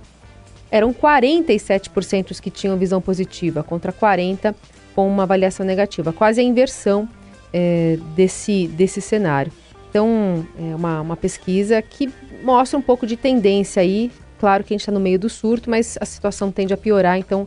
eram 0.71 0.93
47% 0.93 2.31
os 2.31 2.41
que 2.41 2.51
tinham 2.51 2.77
visão 2.77 3.01
positiva, 3.01 3.63
contra 3.63 3.93
40% 3.93 4.55
com 4.95 5.09
uma 5.09 5.23
avaliação 5.23 5.65
negativa. 5.65 6.13
Quase 6.13 6.41
a 6.41 6.45
inversão 6.45 7.09
é, 7.53 7.99
desse, 8.15 8.67
desse 8.69 9.01
cenário. 9.01 9.53
Então, 9.89 10.47
é 10.59 10.75
uma, 10.75 11.01
uma 11.01 11.17
pesquisa 11.17 11.81
que 11.83 12.11
mostra 12.43 12.79
um 12.79 12.83
pouco 12.83 13.07
de 13.07 13.17
tendência 13.17 13.83
aí. 13.83 14.11
Claro 14.39 14.65
que 14.65 14.73
a 14.73 14.75
gente 14.75 14.83
está 14.83 14.93
no 14.93 15.01
meio 15.01 15.19
do 15.19 15.29
surto, 15.29 15.71
mas 15.71 15.97
a 16.01 16.05
situação 16.05 16.51
tende 16.51 16.73
a 16.73 16.77
piorar, 16.77 17.19
então 17.19 17.47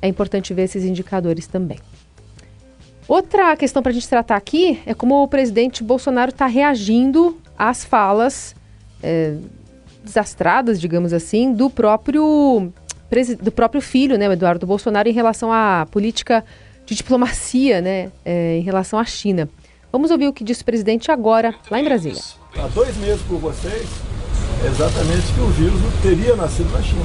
é 0.00 0.08
importante 0.08 0.54
ver 0.54 0.62
esses 0.62 0.84
indicadores 0.84 1.46
também. 1.46 1.78
Outra 3.06 3.56
questão 3.56 3.82
para 3.82 3.90
a 3.90 3.92
gente 3.92 4.08
tratar 4.08 4.36
aqui 4.36 4.80
é 4.86 4.94
como 4.94 5.20
o 5.22 5.28
presidente 5.28 5.82
Bolsonaro 5.82 6.30
está 6.30 6.46
reagindo 6.46 7.36
às 7.60 7.84
falas 7.84 8.56
é, 9.02 9.34
desastradas, 10.02 10.80
digamos 10.80 11.12
assim, 11.12 11.52
do 11.52 11.68
próprio, 11.68 12.72
do 13.42 13.52
próprio 13.52 13.82
filho, 13.82 14.16
né, 14.16 14.32
Eduardo 14.32 14.66
Bolsonaro, 14.66 15.06
em 15.06 15.12
relação 15.12 15.52
à 15.52 15.86
política 15.90 16.42
de 16.86 16.94
diplomacia, 16.94 17.82
né, 17.82 18.10
é, 18.24 18.56
em 18.56 18.62
relação 18.62 18.98
à 18.98 19.04
China. 19.04 19.46
Vamos 19.92 20.10
ouvir 20.10 20.26
o 20.26 20.32
que 20.32 20.42
disse 20.42 20.62
o 20.62 20.64
presidente 20.64 21.12
agora, 21.12 21.54
lá 21.70 21.78
em 21.78 21.84
Brasília. 21.84 22.22
Há 22.56 22.66
dois 22.68 22.96
meses 22.96 23.20
por 23.28 23.38
vocês, 23.38 23.86
exatamente 24.64 25.30
que 25.34 25.40
o 25.40 25.48
vírus 25.48 25.78
não 25.82 25.90
teria 26.00 26.34
nascido 26.36 26.72
na 26.72 26.80
China. 26.80 27.04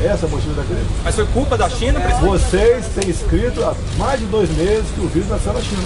Essa 0.00 0.26
é 0.26 0.28
a 0.28 0.30
motivo 0.30 0.54
da 0.54 0.62
crise. 0.62 0.86
Mas 1.02 1.14
foi 1.16 1.26
culpa 1.26 1.58
da 1.58 1.68
China, 1.68 1.98
presidente? 1.98 2.24
Vocês 2.24 2.86
têm 2.94 3.10
escrito 3.10 3.64
há 3.64 3.74
mais 3.98 4.20
de 4.20 4.26
dois 4.26 4.48
meses 4.56 4.88
que 4.94 5.00
o 5.00 5.08
vírus 5.08 5.28
nasceu 5.28 5.52
na 5.52 5.60
China. 5.60 5.82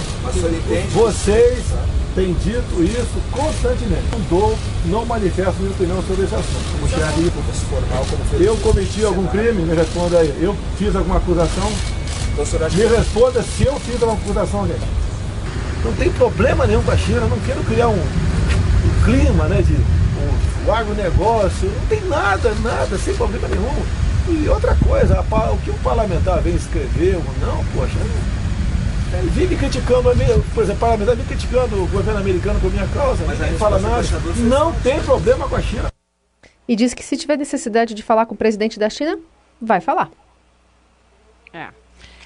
Vocês 0.91 1.63
tem 2.15 2.33
dito 2.33 2.83
isso 2.83 3.21
constantemente. 3.31 4.03
Não 4.11 4.19
dou, 4.29 4.57
não 4.85 5.05
manifesto 5.05 5.59
minha 5.59 5.71
opinião 5.71 6.01
sobre 6.03 6.25
esse 6.25 6.35
assunto. 6.35 6.71
Como 6.73 6.89
chefe 6.89 7.31
formal, 7.69 8.05
como 8.09 8.43
eu 8.43 8.55
cometi 8.57 9.03
algum 9.03 9.27
crime? 9.27 9.63
Me 9.63 9.75
responda 9.75 10.19
aí. 10.19 10.33
Eu 10.41 10.55
fiz 10.77 10.95
alguma 10.95 11.17
acusação? 11.17 11.71
Me 12.75 12.85
responda 12.85 13.41
se 13.41 13.65
eu 13.65 13.79
fiz 13.79 14.01
alguma 14.01 14.13
acusação, 14.13 14.67
gente. 14.67 14.85
Não 15.83 15.93
tem 15.93 16.11
problema 16.11 16.65
nenhum 16.65 16.81
com 16.83 16.91
a 16.91 16.97
China, 16.97 17.21
não 17.21 17.39
quero 17.39 17.63
criar 17.63 17.89
um, 17.89 17.99
um 17.99 19.03
clima 19.03 19.45
né, 19.45 19.61
de 19.61 19.73
um, 19.73 20.67
o 20.67 20.71
agronegócio, 20.71 21.69
não 21.69 21.87
tem 21.87 22.01
nada, 22.07 22.53
nada, 22.63 22.97
sem 22.97 23.13
problema 23.15 23.47
nenhum. 23.49 23.83
E 24.29 24.47
outra 24.47 24.75
coisa, 24.75 25.19
a, 25.19 25.51
o 25.51 25.57
que 25.57 25.69
o 25.69 25.73
parlamentar 25.83 26.41
vem 26.41 26.55
escrever 26.55 27.17
ou 27.17 27.23
não, 27.45 27.63
poxa, 27.75 27.97
ele 27.99 28.42
vive 29.21 29.55
criticando, 29.55 30.03
por 30.53 30.63
exemplo, 30.63 30.77
o 30.77 30.79
parlamentar 30.79 31.15
vive 31.15 31.27
criticando 31.27 31.83
o 31.83 31.87
governo 31.87 32.19
americano 32.19 32.59
por 32.59 32.71
minha 32.71 32.87
causa, 32.87 33.23
mas 33.25 33.39
não 33.39 33.57
fala 33.57 33.79
nada. 33.79 34.03
Não 34.37 34.73
tem 34.81 35.01
problema 35.01 35.47
com 35.47 35.55
a 35.55 35.61
China. 35.61 35.91
E 36.67 36.75
diz 36.75 36.93
que 36.93 37.03
se 37.03 37.17
tiver 37.17 37.37
necessidade 37.37 37.93
de 37.93 38.01
falar 38.01 38.25
com 38.25 38.33
o 38.33 38.37
presidente 38.37 38.79
da 38.79 38.89
China, 38.89 39.17
vai 39.61 39.81
falar. 39.81 40.09
É. 41.53 41.67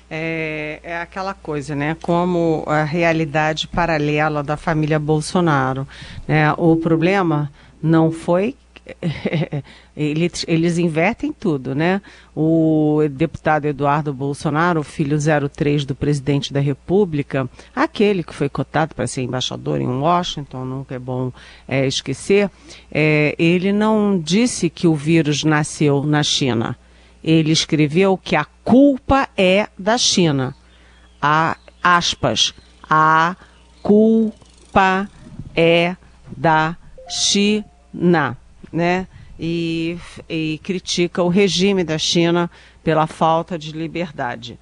É, 0.10 0.80
é, 0.84 1.02
aquela 1.02 1.34
coisa, 1.34 1.76
né? 1.76 1.98
Como 2.02 2.64
a 2.66 2.84
realidade 2.84 3.68
paralela 3.68 4.42
da 4.42 4.56
família 4.56 4.98
Bolsonaro. 4.98 5.86
Né? 6.28 6.54
O 6.54 6.78
problema 6.78 7.52
não 7.82 8.12
foi 8.12 8.56
eles, 9.96 10.46
eles 10.48 10.78
invertem 10.78 11.34
tudo, 11.34 11.76
né? 11.76 12.02
O 12.36 13.02
deputado 13.12 13.66
Eduardo 13.66 14.14
Bolsonaro, 14.14 14.84
filho 14.84 15.18
03 15.50 15.86
do 15.86 15.96
presidente 15.96 16.54
da 16.54 16.60
República, 16.60 17.50
aquele 17.76 18.24
que 18.24 18.34
foi 18.34 18.50
cotado 18.50 18.96
para 18.96 19.08
ser 19.08 19.24
embaixador 19.24 19.82
em 19.82 19.88
Washington, 19.88 20.66
nunca 20.66 20.96
é 20.96 21.00
bom 21.00 21.32
é, 21.68 21.86
esquecer, 21.86 22.50
é, 22.92 23.36
ele 23.38 23.72
não 23.74 24.20
disse 24.20 24.70
que 24.70 24.88
o 24.88 24.96
vírus 24.96 25.44
nasceu 25.44 26.04
na 26.04 26.24
China. 26.24 26.78
Ele 27.24 27.52
escreveu 27.52 28.18
que 28.18 28.36
a 28.36 28.46
culpa 28.64 29.28
é 29.36 29.68
da 29.78 29.98
China. 29.98 30.56
A, 31.22 31.58
aspas, 31.84 32.54
a 32.90 33.36
culpa 33.82 35.10
é 35.56 35.96
da 36.36 36.78
China 37.10 38.38
né? 38.72 39.08
E, 39.40 39.98
e 40.28 40.60
critica 40.64 41.22
o 41.22 41.30
regime 41.30 41.84
da 41.84 41.98
China 41.98 42.50
pela 42.84 43.06
falta 43.06 43.58
de 43.58 43.72
liberdade. 43.72 44.58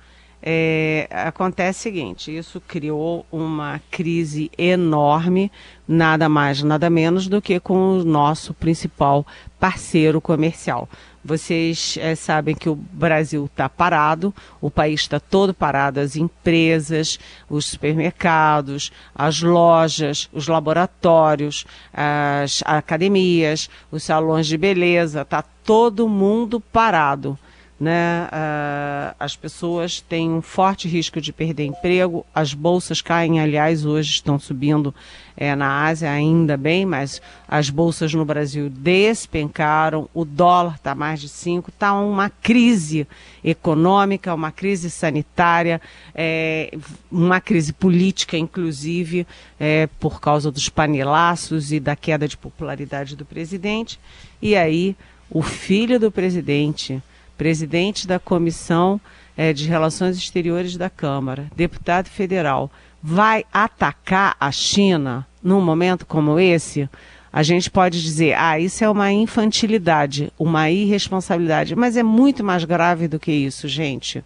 É, 0.47 1.07
acontece 1.09 1.79
o 1.79 1.83
seguinte: 1.83 2.37
isso 2.37 2.61
criou 2.61 3.25
uma 3.31 3.81
crise 3.89 4.51
enorme, 4.55 5.51
nada 5.87 6.29
mais, 6.29 6.61
nada 6.61 6.87
menos 6.87 7.27
do 7.27 7.41
que 7.41 7.59
com 7.59 7.97
o 7.97 8.03
nosso 8.03 8.53
principal 8.53 9.25
parceiro 9.59 10.21
comercial. 10.21 10.87
Vocês 11.27 11.97
é, 11.99 12.13
sabem 12.13 12.53
que 12.53 12.69
o 12.69 12.75
Brasil 12.75 13.45
está 13.45 13.67
parado, 13.67 14.31
o 14.61 14.69
país 14.69 15.01
está 15.01 15.19
todo 15.19 15.55
parado, 15.55 15.99
as 15.99 16.15
empresas, 16.15 17.17
os 17.49 17.65
supermercados, 17.65 18.91
as 19.15 19.41
lojas, 19.41 20.29
os 20.31 20.47
laboratórios, 20.47 21.65
as 21.91 22.61
academias, 22.63 23.67
os 23.91 24.03
salões 24.03 24.45
de 24.45 24.55
beleza, 24.55 25.23
está 25.23 25.41
todo 25.41 26.07
mundo 26.07 26.59
parado 26.61 27.39
né? 27.79 28.27
Uh, 28.31 29.15
as 29.19 29.35
pessoas 29.35 29.99
têm 29.99 30.31
um 30.31 30.41
forte 30.41 30.87
risco 30.87 31.19
de 31.19 31.33
perder 31.33 31.65
emprego, 31.65 32.25
as 32.33 32.53
bolsas 32.53 33.01
caem, 33.01 33.39
aliás, 33.39 33.85
hoje 33.85 34.11
estão 34.11 34.39
subindo 34.39 34.95
é, 35.35 35.53
na 35.55 35.85
Ásia, 35.85 36.09
ainda 36.09 36.55
bem, 36.55 36.85
mas 36.85 37.21
as 37.47 37.69
bolsas 37.69 38.13
no 38.13 38.23
Brasil 38.23 38.69
despencaram, 38.69 40.09
o 40.13 40.23
dólar 40.23 40.75
está 40.75 40.95
mais 40.95 41.19
de 41.19 41.27
5, 41.27 41.69
está 41.69 41.93
uma 41.93 42.29
crise 42.29 43.05
econômica, 43.43 44.33
uma 44.33 44.51
crise 44.51 44.89
sanitária, 44.89 45.81
é, 46.13 46.73
uma 47.11 47.41
crise 47.41 47.73
política, 47.73 48.37
inclusive, 48.37 49.27
é, 49.59 49.87
por 49.99 50.21
causa 50.21 50.49
dos 50.49 50.69
panelaços 50.69 51.73
e 51.73 51.79
da 51.81 51.95
queda 51.95 52.25
de 52.27 52.37
popularidade 52.37 53.17
do 53.17 53.25
presidente. 53.25 53.99
E 54.41 54.55
aí, 54.55 54.95
o 55.29 55.41
filho 55.41 55.99
do 55.99 56.09
presidente 56.09 57.03
presidente 57.37 58.07
da 58.07 58.19
Comissão 58.19 58.99
é, 59.37 59.53
de 59.53 59.67
Relações 59.67 60.17
Exteriores 60.17 60.77
da 60.77 60.89
Câmara, 60.89 61.47
deputado 61.55 62.09
federal, 62.09 62.71
vai 63.01 63.45
atacar 63.51 64.35
a 64.39 64.51
China 64.51 65.27
num 65.43 65.61
momento 65.61 66.05
como 66.05 66.39
esse, 66.39 66.89
a 67.31 67.43
gente 67.43 67.69
pode 67.69 68.01
dizer, 68.01 68.33
ah, 68.37 68.57
isso 68.57 68.81
é 68.81 68.89
uma 68.89 69.11
infantilidade, 69.11 70.31
uma 70.39 70.71
irresponsabilidade, 70.71 71.75
mas 71.75 71.97
é 71.97 72.01
muito 72.01 72.43
mais 72.43 72.63
grave 72.63 73.09
do 73.09 73.19
que 73.19 73.31
isso, 73.31 73.67
gente. 73.67 74.23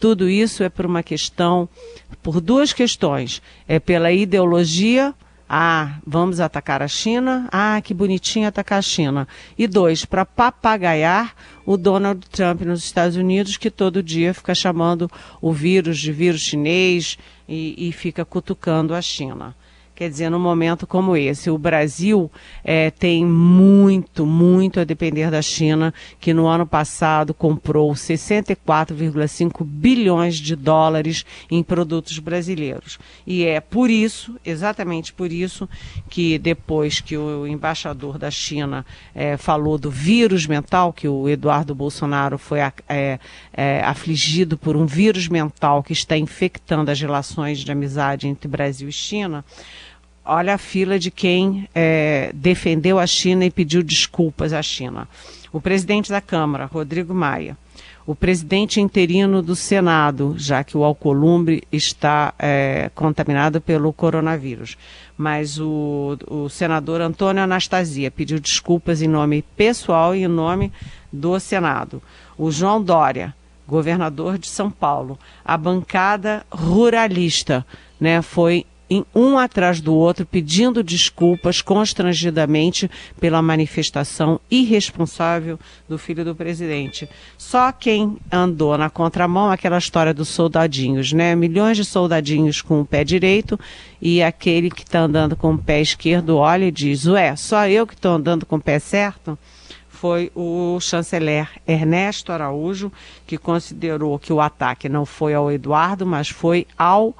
Tudo 0.00 0.28
isso 0.28 0.64
é 0.64 0.68
por 0.68 0.84
uma 0.84 1.02
questão, 1.02 1.68
por 2.22 2.40
duas 2.40 2.72
questões. 2.72 3.40
É 3.68 3.78
pela 3.78 4.10
ideologia 4.10 5.14
ah, 5.52 5.98
vamos 6.06 6.38
atacar 6.38 6.80
a 6.80 6.86
China. 6.86 7.48
Ah, 7.50 7.80
que 7.82 7.92
bonitinho 7.92 8.46
atacar 8.46 8.78
a 8.78 8.82
China. 8.82 9.26
E 9.58 9.66
dois, 9.66 10.04
para 10.04 10.24
papagaiar 10.24 11.34
o 11.66 11.76
Donald 11.76 12.24
Trump 12.30 12.60
nos 12.60 12.84
Estados 12.84 13.16
Unidos, 13.16 13.56
que 13.56 13.68
todo 13.68 14.00
dia 14.00 14.32
fica 14.32 14.54
chamando 14.54 15.10
o 15.42 15.52
vírus 15.52 15.98
de 15.98 16.12
vírus 16.12 16.40
chinês 16.40 17.18
e, 17.48 17.88
e 17.88 17.90
fica 17.90 18.24
cutucando 18.24 18.94
a 18.94 19.02
China. 19.02 19.56
Quer 20.00 20.08
dizer, 20.08 20.30
num 20.30 20.38
momento 20.40 20.86
como 20.86 21.14
esse, 21.14 21.50
o 21.50 21.58
Brasil 21.58 22.32
é, 22.64 22.90
tem 22.90 23.22
muito, 23.22 24.24
muito 24.24 24.80
a 24.80 24.84
depender 24.84 25.30
da 25.30 25.42
China, 25.42 25.92
que 26.18 26.32
no 26.32 26.46
ano 26.46 26.66
passado 26.66 27.34
comprou 27.34 27.92
64,5 27.92 29.62
bilhões 29.62 30.36
de 30.36 30.56
dólares 30.56 31.26
em 31.50 31.62
produtos 31.62 32.18
brasileiros. 32.18 32.98
E 33.26 33.44
é 33.44 33.60
por 33.60 33.90
isso, 33.90 34.40
exatamente 34.42 35.12
por 35.12 35.30
isso, 35.30 35.68
que 36.08 36.38
depois 36.38 37.02
que 37.02 37.18
o 37.18 37.46
embaixador 37.46 38.16
da 38.16 38.30
China 38.30 38.86
é, 39.14 39.36
falou 39.36 39.76
do 39.76 39.90
vírus 39.90 40.46
mental, 40.46 40.94
que 40.94 41.08
o 41.08 41.28
Eduardo 41.28 41.74
Bolsonaro 41.74 42.38
foi 42.38 42.60
é, 42.88 43.20
é, 43.52 43.82
afligido 43.84 44.56
por 44.56 44.76
um 44.76 44.86
vírus 44.86 45.28
mental 45.28 45.82
que 45.82 45.92
está 45.92 46.16
infectando 46.16 46.90
as 46.90 46.98
relações 46.98 47.58
de 47.58 47.70
amizade 47.70 48.26
entre 48.26 48.48
Brasil 48.48 48.88
e 48.88 48.92
China 48.92 49.44
olha 50.24 50.54
a 50.54 50.58
fila 50.58 50.98
de 50.98 51.10
quem 51.10 51.68
é, 51.74 52.30
defendeu 52.34 52.98
a 52.98 53.06
China 53.06 53.44
e 53.44 53.50
pediu 53.50 53.82
desculpas 53.82 54.52
à 54.52 54.62
China. 54.62 55.08
O 55.52 55.60
presidente 55.60 56.10
da 56.10 56.20
Câmara, 56.20 56.66
Rodrigo 56.66 57.12
Maia. 57.12 57.56
O 58.06 58.14
presidente 58.14 58.80
interino 58.80 59.42
do 59.42 59.54
Senado, 59.54 60.34
já 60.36 60.64
que 60.64 60.76
o 60.76 60.82
Alcolumbre 60.84 61.62
está 61.70 62.34
é, 62.38 62.90
contaminado 62.94 63.60
pelo 63.60 63.92
coronavírus. 63.92 64.76
Mas 65.16 65.60
o, 65.60 66.16
o 66.26 66.48
senador 66.48 67.00
Antônio 67.00 67.42
Anastasia 67.42 68.10
pediu 68.10 68.40
desculpas 68.40 69.02
em 69.02 69.06
nome 69.06 69.44
pessoal 69.56 70.14
e 70.14 70.24
em 70.24 70.28
nome 70.28 70.72
do 71.12 71.38
Senado. 71.38 72.02
O 72.38 72.50
João 72.50 72.82
Dória, 72.82 73.34
governador 73.68 74.38
de 74.38 74.48
São 74.48 74.70
Paulo. 74.70 75.18
A 75.44 75.56
bancada 75.56 76.44
ruralista 76.50 77.64
né, 78.00 78.22
foi 78.22 78.66
em 78.90 79.06
um 79.14 79.38
atrás 79.38 79.80
do 79.80 79.94
outro, 79.94 80.26
pedindo 80.26 80.82
desculpas 80.82 81.62
constrangidamente 81.62 82.90
pela 83.20 83.40
manifestação 83.40 84.40
irresponsável 84.50 85.58
do 85.88 85.96
filho 85.96 86.24
do 86.24 86.34
presidente. 86.34 87.08
Só 87.38 87.70
quem 87.70 88.16
andou 88.32 88.76
na 88.76 88.90
contramão, 88.90 89.48
aquela 89.48 89.78
história 89.78 90.12
dos 90.12 90.28
soldadinhos, 90.28 91.12
né? 91.12 91.36
Milhões 91.36 91.76
de 91.76 91.84
soldadinhos 91.84 92.60
com 92.60 92.80
o 92.80 92.84
pé 92.84 93.04
direito 93.04 93.58
e 94.02 94.20
aquele 94.20 94.70
que 94.70 94.82
está 94.82 95.00
andando 95.00 95.36
com 95.36 95.54
o 95.54 95.58
pé 95.58 95.80
esquerdo 95.80 96.36
olha 96.36 96.64
e 96.64 96.72
diz: 96.72 97.06
Ué, 97.06 97.36
só 97.36 97.68
eu 97.68 97.86
que 97.86 97.94
estou 97.94 98.12
andando 98.12 98.44
com 98.44 98.56
o 98.56 98.60
pé 98.60 98.80
certo? 98.80 99.38
foi 100.00 100.32
o 100.34 100.80
chanceler 100.80 101.46
Ernesto 101.68 102.32
Araújo, 102.32 102.90
que 103.26 103.36
considerou 103.36 104.18
que 104.18 104.32
o 104.32 104.40
ataque 104.40 104.88
não 104.88 105.04
foi 105.04 105.34
ao 105.34 105.52
Eduardo, 105.52 106.06
mas 106.06 106.30
foi 106.30 106.66
ao 106.78 107.14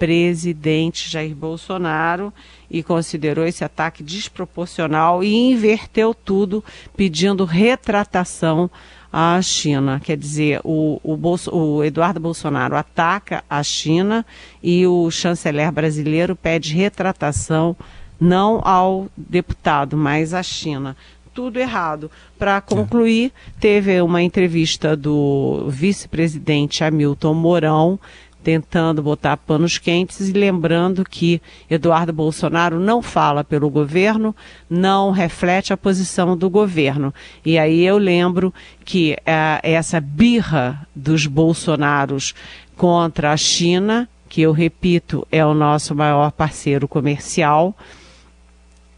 presidente 0.00 1.10
Jair 1.10 1.34
Bolsonaro 1.36 2.32
e 2.70 2.82
considerou 2.82 3.44
esse 3.44 3.62
ataque 3.62 4.02
desproporcional 4.02 5.22
e 5.22 5.30
inverteu 5.52 6.14
tudo, 6.14 6.64
pedindo 6.96 7.44
retratação 7.44 8.70
à 9.12 9.38
China. 9.42 10.00
Quer 10.02 10.16
dizer, 10.16 10.60
o, 10.64 10.98
o, 11.04 11.18
Bolso, 11.18 11.54
o 11.54 11.84
Eduardo 11.84 12.18
Bolsonaro 12.18 12.76
ataca 12.76 13.44
a 13.48 13.62
China 13.62 14.24
e 14.62 14.86
o 14.86 15.10
chanceler 15.10 15.70
brasileiro 15.70 16.34
pede 16.34 16.74
retratação 16.74 17.76
não 18.18 18.62
ao 18.64 19.06
deputado, 19.14 19.98
mas 19.98 20.32
à 20.32 20.42
China 20.42 20.96
tudo 21.34 21.58
errado. 21.58 22.10
Para 22.38 22.60
concluir, 22.60 23.32
teve 23.60 24.00
uma 24.02 24.20
entrevista 24.22 24.96
do 24.96 25.66
vice-presidente 25.68 26.82
Hamilton 26.82 27.34
Mourão 27.34 28.00
tentando 28.42 29.02
botar 29.02 29.36
panos 29.36 29.78
quentes 29.78 30.28
e 30.28 30.32
lembrando 30.32 31.04
que 31.04 31.40
Eduardo 31.68 32.12
Bolsonaro 32.12 32.80
não 32.80 33.02
fala 33.02 33.44
pelo 33.44 33.68
governo, 33.68 34.34
não 34.68 35.10
reflete 35.10 35.72
a 35.72 35.76
posição 35.76 36.36
do 36.36 36.48
governo. 36.48 37.12
E 37.44 37.58
aí 37.58 37.84
eu 37.84 37.98
lembro 37.98 38.52
que 38.84 39.16
uh, 39.20 39.60
essa 39.62 40.00
birra 40.00 40.86
dos 40.94 41.26
Bolsonaros 41.26 42.34
contra 42.76 43.32
a 43.32 43.36
China, 43.36 44.08
que 44.28 44.40
eu 44.40 44.52
repito, 44.52 45.26
é 45.30 45.44
o 45.44 45.54
nosso 45.54 45.94
maior 45.94 46.32
parceiro 46.32 46.88
comercial, 46.88 47.76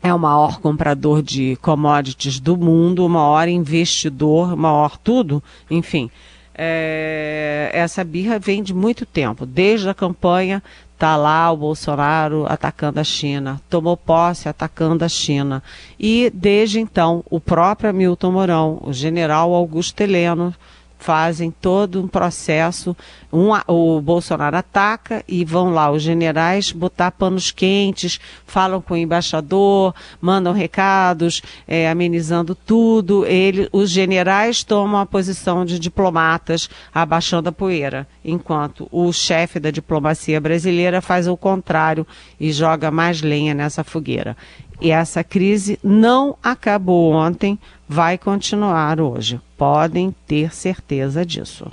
é 0.02 0.12
o 0.12 0.18
maior 0.18 0.60
comprador 0.60 1.22
de 1.22 1.56
commodities 1.62 2.40
do 2.40 2.56
mundo, 2.56 3.06
o 3.06 3.08
maior 3.08 3.48
investidor, 3.48 4.54
o 4.54 4.56
maior 4.56 4.96
tudo, 4.98 5.42
enfim. 5.70 6.10
É, 6.54 7.70
essa 7.72 8.04
birra 8.04 8.38
vem 8.38 8.62
de 8.62 8.74
muito 8.74 9.06
tempo, 9.06 9.46
desde 9.46 9.88
a 9.88 9.94
campanha 9.94 10.62
está 11.02 11.16
lá 11.16 11.50
o 11.50 11.56
Bolsonaro 11.56 12.46
atacando 12.48 13.00
a 13.00 13.04
China, 13.04 13.60
tomou 13.68 13.96
posse 13.96 14.48
atacando 14.48 15.04
a 15.04 15.08
China. 15.08 15.60
E 15.98 16.30
desde 16.32 16.78
então, 16.78 17.24
o 17.28 17.40
próprio 17.40 17.90
Hamilton 17.90 18.30
Mourão, 18.30 18.78
o 18.82 18.92
general 18.92 19.52
Augusto 19.52 20.00
Heleno, 20.00 20.54
fazem 21.02 21.50
todo 21.50 22.00
um 22.00 22.06
processo. 22.06 22.96
Um, 23.32 23.48
o 23.66 24.00
Bolsonaro 24.00 24.56
ataca 24.56 25.24
e 25.26 25.44
vão 25.44 25.70
lá 25.70 25.90
os 25.90 26.02
generais 26.02 26.70
botar 26.70 27.10
panos 27.10 27.50
quentes, 27.50 28.20
falam 28.46 28.80
com 28.80 28.94
o 28.94 28.96
embaixador, 28.96 29.94
mandam 30.20 30.52
recados, 30.52 31.42
é, 31.66 31.90
amenizando 31.90 32.54
tudo. 32.54 33.26
Ele, 33.26 33.68
os 33.72 33.90
generais 33.90 34.62
tomam 34.62 35.00
a 35.00 35.06
posição 35.06 35.64
de 35.64 35.78
diplomatas, 35.78 36.70
abaixando 36.94 37.48
a 37.48 37.52
poeira, 37.52 38.06
enquanto 38.24 38.88
o 38.92 39.12
chefe 39.12 39.58
da 39.58 39.70
diplomacia 39.70 40.40
brasileira 40.40 41.00
faz 41.00 41.26
o 41.26 41.36
contrário 41.36 42.06
e 42.38 42.52
joga 42.52 42.90
mais 42.90 43.22
lenha 43.22 43.54
nessa 43.54 43.82
fogueira. 43.82 44.36
E 44.82 44.90
essa 44.90 45.22
crise 45.22 45.78
não 45.80 46.36
acabou 46.42 47.12
ontem, 47.12 47.56
vai 47.88 48.18
continuar 48.18 49.00
hoje. 49.00 49.40
Podem 49.56 50.12
ter 50.26 50.52
certeza 50.52 51.24
disso. 51.24 51.70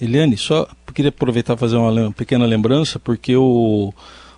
Eliane, 0.00 0.36
só 0.36 0.68
queria 0.94 1.08
aproveitar 1.08 1.54
e 1.54 1.56
fazer 1.56 1.74
uma 1.76 2.12
pequena 2.12 2.46
lembrança, 2.46 3.00
porque 3.00 3.34
o, 3.36 3.92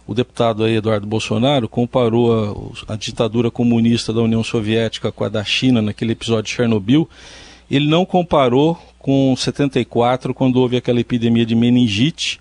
o 0.07 0.15
deputado 0.15 0.65
aí, 0.65 0.77
Eduardo 0.77 1.07
Bolsonaro 1.07 1.69
comparou 1.69 2.73
a, 2.89 2.95
a, 2.95 2.97
ditadura 2.97 3.51
comunista 3.51 4.11
da 4.11 4.23
União 4.23 4.43
Soviética 4.43 5.13
com 5.13 5.25
a 5.25 5.29
da 5.29 5.45
China 5.45 5.83
naquele 5.83 6.13
episódio 6.13 6.45
de 6.45 6.57
Chernobyl. 6.57 7.07
Ele 7.71 7.87
não 7.87 8.07
comparou 8.07 8.81
com 8.99 9.37
74, 9.37 10.33
quando 10.33 10.57
houve 10.57 10.79
aquela 10.79 10.99
epidemia 10.99 11.45
de 11.45 11.55
meningite, 11.55 12.41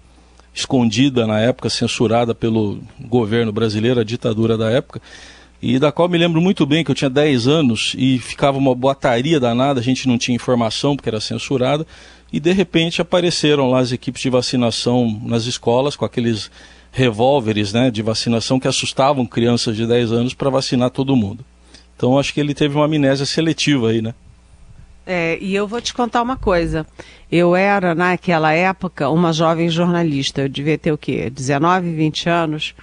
escondida 0.54 1.28
na 1.28 1.42
época, 1.42 1.70
censurada 1.70 2.34
pelo 2.34 2.80
governo 3.02 3.52
brasileiro, 3.52 4.00
a 4.00 4.04
ditadura 4.06 4.58
da 4.58 4.72
época 4.72 5.02
e 5.62 5.80
da 5.80 5.92
qual 5.92 6.08
me 6.08 6.18
lembro 6.18 6.40
muito 6.40 6.66
bem 6.66 6.84
que 6.84 6.92
eu 6.92 6.96
tinha 6.96 7.10
10 7.10 7.48
anos 7.48 7.96
e 7.98 8.20
ficava 8.20 8.58
uma 8.58 8.76
boataria 8.76 9.40
danada, 9.40 9.80
a 9.80 9.84
gente 9.84 10.08
não 10.08 10.18
tinha 10.18 10.36
informação 10.36 10.96
porque 10.96 11.10
era 11.10 11.20
censurada, 11.20 11.86
e 12.32 12.40
de 12.40 12.52
repente 12.52 13.02
apareceram 13.02 13.70
lá 13.72 13.80
as 13.80 13.92
equipes 13.92 14.22
de 14.22 14.30
vacinação 14.30 15.20
nas 15.24 15.46
escolas 15.46 15.96
com 15.96 16.06
aqueles 16.06 16.52
revólveres 16.92 17.74
né, 17.74 17.90
de 17.90 18.02
vacinação 18.02 18.60
que 18.60 18.68
assustavam 18.68 19.26
crianças 19.26 19.76
de 19.76 19.86
10 19.86 20.12
anos 20.12 20.34
para 20.34 20.50
vacinar 20.50 20.90
todo 20.90 21.16
mundo. 21.16 21.44
Então 21.96 22.20
acho 22.20 22.34
que 22.34 22.40
ele 22.40 22.54
teve 22.54 22.76
uma 22.76 22.86
amnésia 22.86 23.26
seletiva 23.26 23.90
aí, 23.90 24.02
né? 24.02 24.14
É, 25.06 25.38
e 25.40 25.56
eu 25.56 25.66
vou 25.66 25.80
te 25.80 25.94
contar 25.94 26.22
uma 26.22 26.36
coisa. 26.36 26.86
Eu 27.32 27.56
era, 27.56 27.96
naquela 27.96 28.52
época, 28.52 29.10
uma 29.10 29.32
jovem 29.32 29.70
jornalista. 29.70 30.42
Eu 30.42 30.50
devia 30.50 30.78
ter 30.78 30.92
o 30.92 30.98
quê? 30.98 31.30
19, 31.30 31.94
20 31.94 32.30
anos 32.30 32.76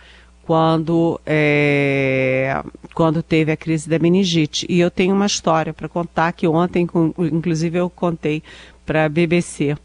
quando, 0.47 1.21
é, 1.25 2.63
quando 2.95 3.23
teve 3.23 3.51
a 3.51 3.57
crise 3.57 3.89
da 3.89 3.99
meningite. 3.99 4.67
E 4.69 4.79
eu 4.79 4.91
tenho 4.91 5.15
uma 5.15 5.27
história 5.27 5.73
para 5.73 5.89
contar 5.89 6.33
que 6.33 6.47
ontem, 6.47 6.87
inclusive, 7.19 7.79
eu 7.79 7.89
contei 7.89 8.43
para 8.85 9.07
a 9.07 9.09
BBC. 9.09 9.77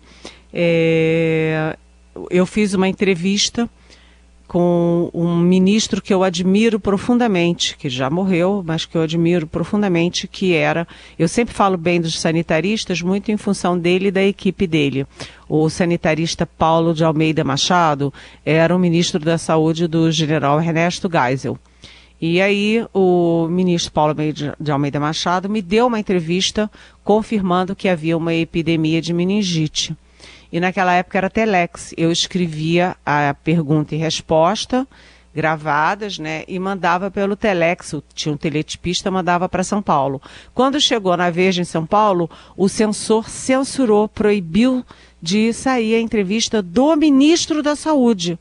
É, 0.53 1.77
eu 2.29 2.45
fiz 2.45 2.73
uma 2.73 2.87
entrevista 2.87 3.69
com 4.49 5.11
um 5.13 5.37
ministro 5.37 6.01
que 6.01 6.11
eu 6.11 6.23
admiro 6.23 6.79
profundamente, 6.79 7.77
que 7.77 7.87
já 7.87 8.09
morreu, 8.09 8.63
mas 8.65 8.83
que 8.83 8.97
eu 8.97 9.03
admiro 9.03 9.45
profundamente, 9.45 10.27
que 10.27 10.55
era, 10.55 10.87
eu 11.19 11.27
sempre 11.27 11.53
falo 11.53 11.77
bem 11.77 12.01
dos 12.01 12.19
sanitaristas, 12.19 12.99
muito 12.99 13.31
em 13.31 13.37
função 13.37 13.77
dele 13.77 14.07
e 14.07 14.11
da 14.11 14.23
equipe 14.23 14.65
dele. 14.65 15.05
O 15.47 15.69
sanitarista 15.69 16.47
Paulo 16.47 16.95
de 16.95 17.03
Almeida 17.03 17.43
Machado 17.43 18.11
era 18.43 18.75
o 18.75 18.79
ministro 18.79 19.19
da 19.19 19.37
Saúde 19.37 19.85
do 19.85 20.11
general 20.11 20.59
Ernesto 20.59 21.07
Geisel. 21.07 21.55
E 22.19 22.41
aí 22.41 22.83
o 22.91 23.47
ministro 23.47 23.91
Paulo 23.91 24.15
de 24.59 24.71
Almeida 24.71 24.99
Machado 24.99 25.47
me 25.47 25.61
deu 25.61 25.85
uma 25.85 25.99
entrevista 25.99 26.71
confirmando 27.03 27.75
que 27.75 27.87
havia 27.87 28.17
uma 28.17 28.33
epidemia 28.33 28.99
de 28.99 29.13
meningite. 29.13 29.95
E 30.51 30.59
naquela 30.59 30.93
época 30.93 31.17
era 31.17 31.29
Telex. 31.29 31.93
Eu 31.97 32.11
escrevia 32.11 32.95
a 33.05 33.33
pergunta 33.33 33.95
e 33.95 33.97
resposta 33.97 34.87
gravadas, 35.33 36.17
né, 36.17 36.43
e 36.47 36.57
mandava 36.59 37.11
pelo 37.11 37.35
Telex, 37.35 37.95
tinha 38.13 38.33
um 38.33 38.37
teletipista, 38.37 39.11
mandava 39.11 39.47
para 39.47 39.63
São 39.63 39.81
Paulo. 39.81 40.21
Quando 40.53 40.81
chegou 40.81 41.15
na 41.15 41.29
Veja 41.29 41.61
em 41.61 41.65
São 41.65 41.85
Paulo, 41.85 42.29
o 42.57 42.67
censor 42.67 43.29
censurou, 43.29 44.07
proibiu 44.07 44.83
de 45.21 45.53
sair 45.53 45.95
a 45.95 46.01
entrevista 46.01 46.61
do 46.61 46.95
ministro 46.95 47.61
da 47.61 47.75
Saúde. 47.75 48.39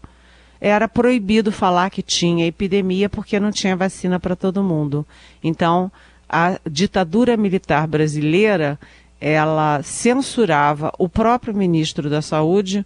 Era 0.61 0.89
proibido 0.89 1.53
falar 1.53 1.91
que 1.91 2.03
tinha 2.03 2.47
epidemia 2.47 3.09
porque 3.09 3.39
não 3.39 3.53
tinha 3.53 3.77
vacina 3.77 4.19
para 4.19 4.35
todo 4.35 4.63
mundo. 4.63 5.07
Então, 5.43 5.93
a 6.29 6.59
ditadura 6.69 7.37
militar 7.37 7.87
brasileira 7.87 8.79
ela 9.21 9.83
censurava 9.83 10.93
o 10.99 11.09
próprio 11.09 11.55
ministro 11.55 12.09
da 12.09 12.23
Saúde 12.23 12.85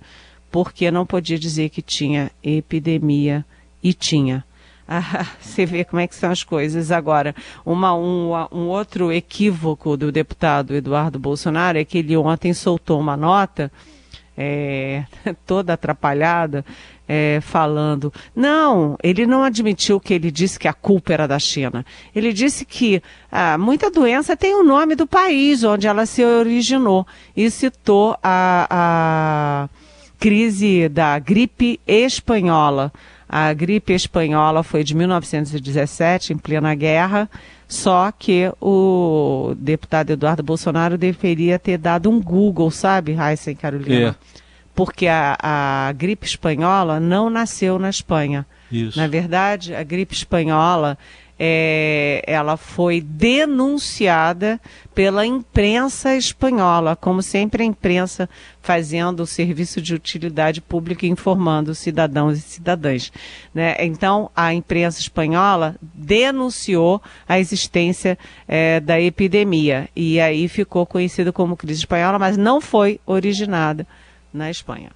porque 0.51 0.91
não 0.91 1.07
podia 1.07 1.39
dizer 1.39 1.71
que 1.71 1.81
tinha 1.81 2.31
epidemia 2.43 3.45
e 3.83 3.93
tinha. 3.93 4.45
Ah, 4.95 5.27
você 5.41 5.65
vê 5.65 5.85
como 5.85 6.01
é 6.01 6.09
que 6.09 6.15
são 6.15 6.31
as 6.31 6.43
coisas. 6.43 6.91
Agora, 6.91 7.35
uma, 7.65 7.95
um, 7.95 8.33
um 8.53 8.67
outro 8.67 9.11
equívoco 9.11 9.97
do 9.97 10.13
deputado 10.13 10.75
Eduardo 10.75 11.19
Bolsonaro 11.19 11.79
é 11.79 11.85
que 11.85 11.99
ele 11.99 12.15
ontem 12.17 12.53
soltou 12.53 13.01
uma 13.01 13.17
nota 13.17 13.73
é, 14.37 15.05
toda 15.47 15.75
atrapalhada, 15.75 16.65
é, 17.09 17.41
falando. 17.41 18.13
Não, 18.35 18.97
ele 19.03 19.27
não 19.27 19.43
admitiu 19.43 20.01
que 20.01 20.15
ele 20.15 20.31
disse 20.31 20.59
que 20.59 20.69
a 20.69 20.73
culpa 20.73 21.13
era 21.13 21.27
da 21.27 21.39
China. 21.39 21.85
Ele 22.15 22.33
disse 22.33 22.65
que 22.65 23.03
ah, 23.31 23.59
muita 23.59 23.91
doença 23.91 24.37
tem 24.37 24.55
o 24.55 24.63
nome 24.63 24.95
do 24.95 25.07
país 25.07 25.65
onde 25.65 25.87
ela 25.87 26.07
se 26.07 26.25
originou 26.25 27.07
e 27.37 27.51
citou 27.51 28.17
a, 28.23 28.67
a 28.71 29.69
crise 30.19 30.89
da 30.89 31.19
gripe 31.19 31.81
espanhola. 31.87 32.93
A 33.29 33.53
gripe 33.55 33.95
espanhola 33.95 34.63
foi 34.63 34.85
de 34.85 34.95
1917, 34.95 36.35
em 36.35 36.37
plena 36.37 36.75
guerra, 36.75 37.31
só 37.67 38.13
que 38.13 38.53
o 38.61 39.55
deputado 39.57 40.11
Eduardo 40.11 40.43
Bolsonaro 40.43 40.99
deveria 40.99 41.59
ter 41.59 41.79
dado 41.79 42.11
um 42.11 42.21
Google, 42.21 42.71
sabe, 42.71 43.15
Raíssa 43.15 43.51
e 43.51 43.55
Carolina? 43.55 44.11
É. 44.11 44.42
Porque 44.75 45.07
a, 45.07 45.37
a 45.41 45.93
gripe 45.93 46.27
espanhola 46.27 46.99
não 46.99 47.29
nasceu 47.29 47.79
na 47.79 47.91
Espanha. 47.91 48.47
Isso. 48.71 48.99
Na 48.99 49.07
verdade, 49.07 49.75
a 49.75 49.83
gripe 49.83 50.15
espanhola 50.15 50.97
é, 51.45 52.23
ela 52.25 52.57
foi 52.57 53.01
denunciada 53.01 54.61
pela 54.95 55.27
imprensa 55.27 56.15
espanhola, 56.15 56.95
como 56.95 57.21
sempre 57.21 57.65
a 57.65 57.67
imprensa 57.67 58.31
fazendo 58.61 59.25
o 59.25 59.27
serviço 59.27 59.83
de 59.83 59.93
utilidade 59.93 60.61
pública 60.61 61.05
informando 61.05 61.75
cidadãos 61.75 62.39
e 62.39 62.43
cidadãs. 62.43 63.11
Né? 63.53 63.75
Então, 63.81 64.31
a 64.37 64.55
imprensa 64.55 65.01
espanhola 65.01 65.75
denunciou 65.83 67.03
a 67.29 67.41
existência 67.41 68.17
é, 68.47 68.79
da 68.79 69.01
epidemia 69.01 69.89
e 69.97 70.21
aí 70.21 70.47
ficou 70.47 70.87
conhecido 70.87 71.33
como 71.33 71.57
crise 71.57 71.81
espanhola, 71.81 72.21
mas 72.21 72.37
não 72.37 72.61
foi 72.61 73.01
originada 73.05 73.85
na 74.33 74.51
Espanha. 74.51 74.91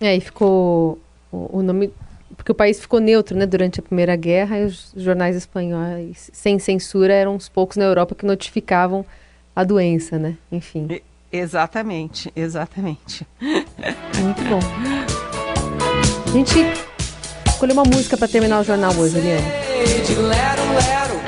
É, 0.00 0.14
e 0.14 0.20
ficou 0.20 0.98
o, 1.32 1.58
o 1.58 1.62
nome 1.62 1.92
porque 2.36 2.52
o 2.52 2.54
país 2.54 2.78
ficou 2.78 3.00
neutro, 3.00 3.36
né, 3.36 3.46
durante 3.46 3.80
a 3.80 3.82
Primeira 3.82 4.14
Guerra, 4.14 4.58
e 4.58 4.64
os 4.64 4.92
jornais 4.96 5.34
espanhóis 5.36 6.30
sem 6.32 6.58
censura 6.58 7.12
eram 7.12 7.34
os 7.34 7.48
poucos 7.48 7.76
na 7.76 7.84
Europa 7.84 8.14
que 8.14 8.26
notificavam 8.26 9.06
a 9.54 9.64
doença, 9.64 10.18
né? 10.18 10.36
Enfim. 10.52 10.86
E, 10.90 11.02
exatamente, 11.32 12.30
exatamente. 12.36 13.26
Muito 13.40 14.42
bom. 14.48 14.60
A 16.26 16.32
gente 16.32 16.58
escolheu 17.46 17.74
uma 17.74 17.84
música 17.84 18.16
para 18.16 18.28
terminar 18.28 18.60
o 18.60 18.64
jornal 18.64 18.92
hoje, 18.94 19.16
Eliane. 19.16 19.46
Lero, 20.18 20.62
lero, 20.74 21.20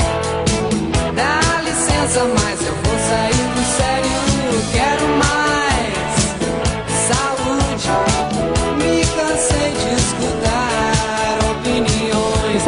dá 1.14 1.62
licença, 1.62 2.24
mas 2.24 2.67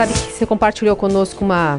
Sabe 0.01 0.15
que 0.15 0.33
você 0.33 0.47
compartilhou 0.47 0.97
conosco 0.97 1.45
uma, 1.45 1.79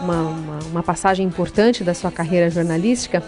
uma, 0.00 0.22
uma, 0.22 0.58
uma 0.72 0.82
passagem 0.82 1.24
importante 1.24 1.84
da 1.84 1.94
sua 1.94 2.10
carreira 2.10 2.50
jornalística. 2.50 3.22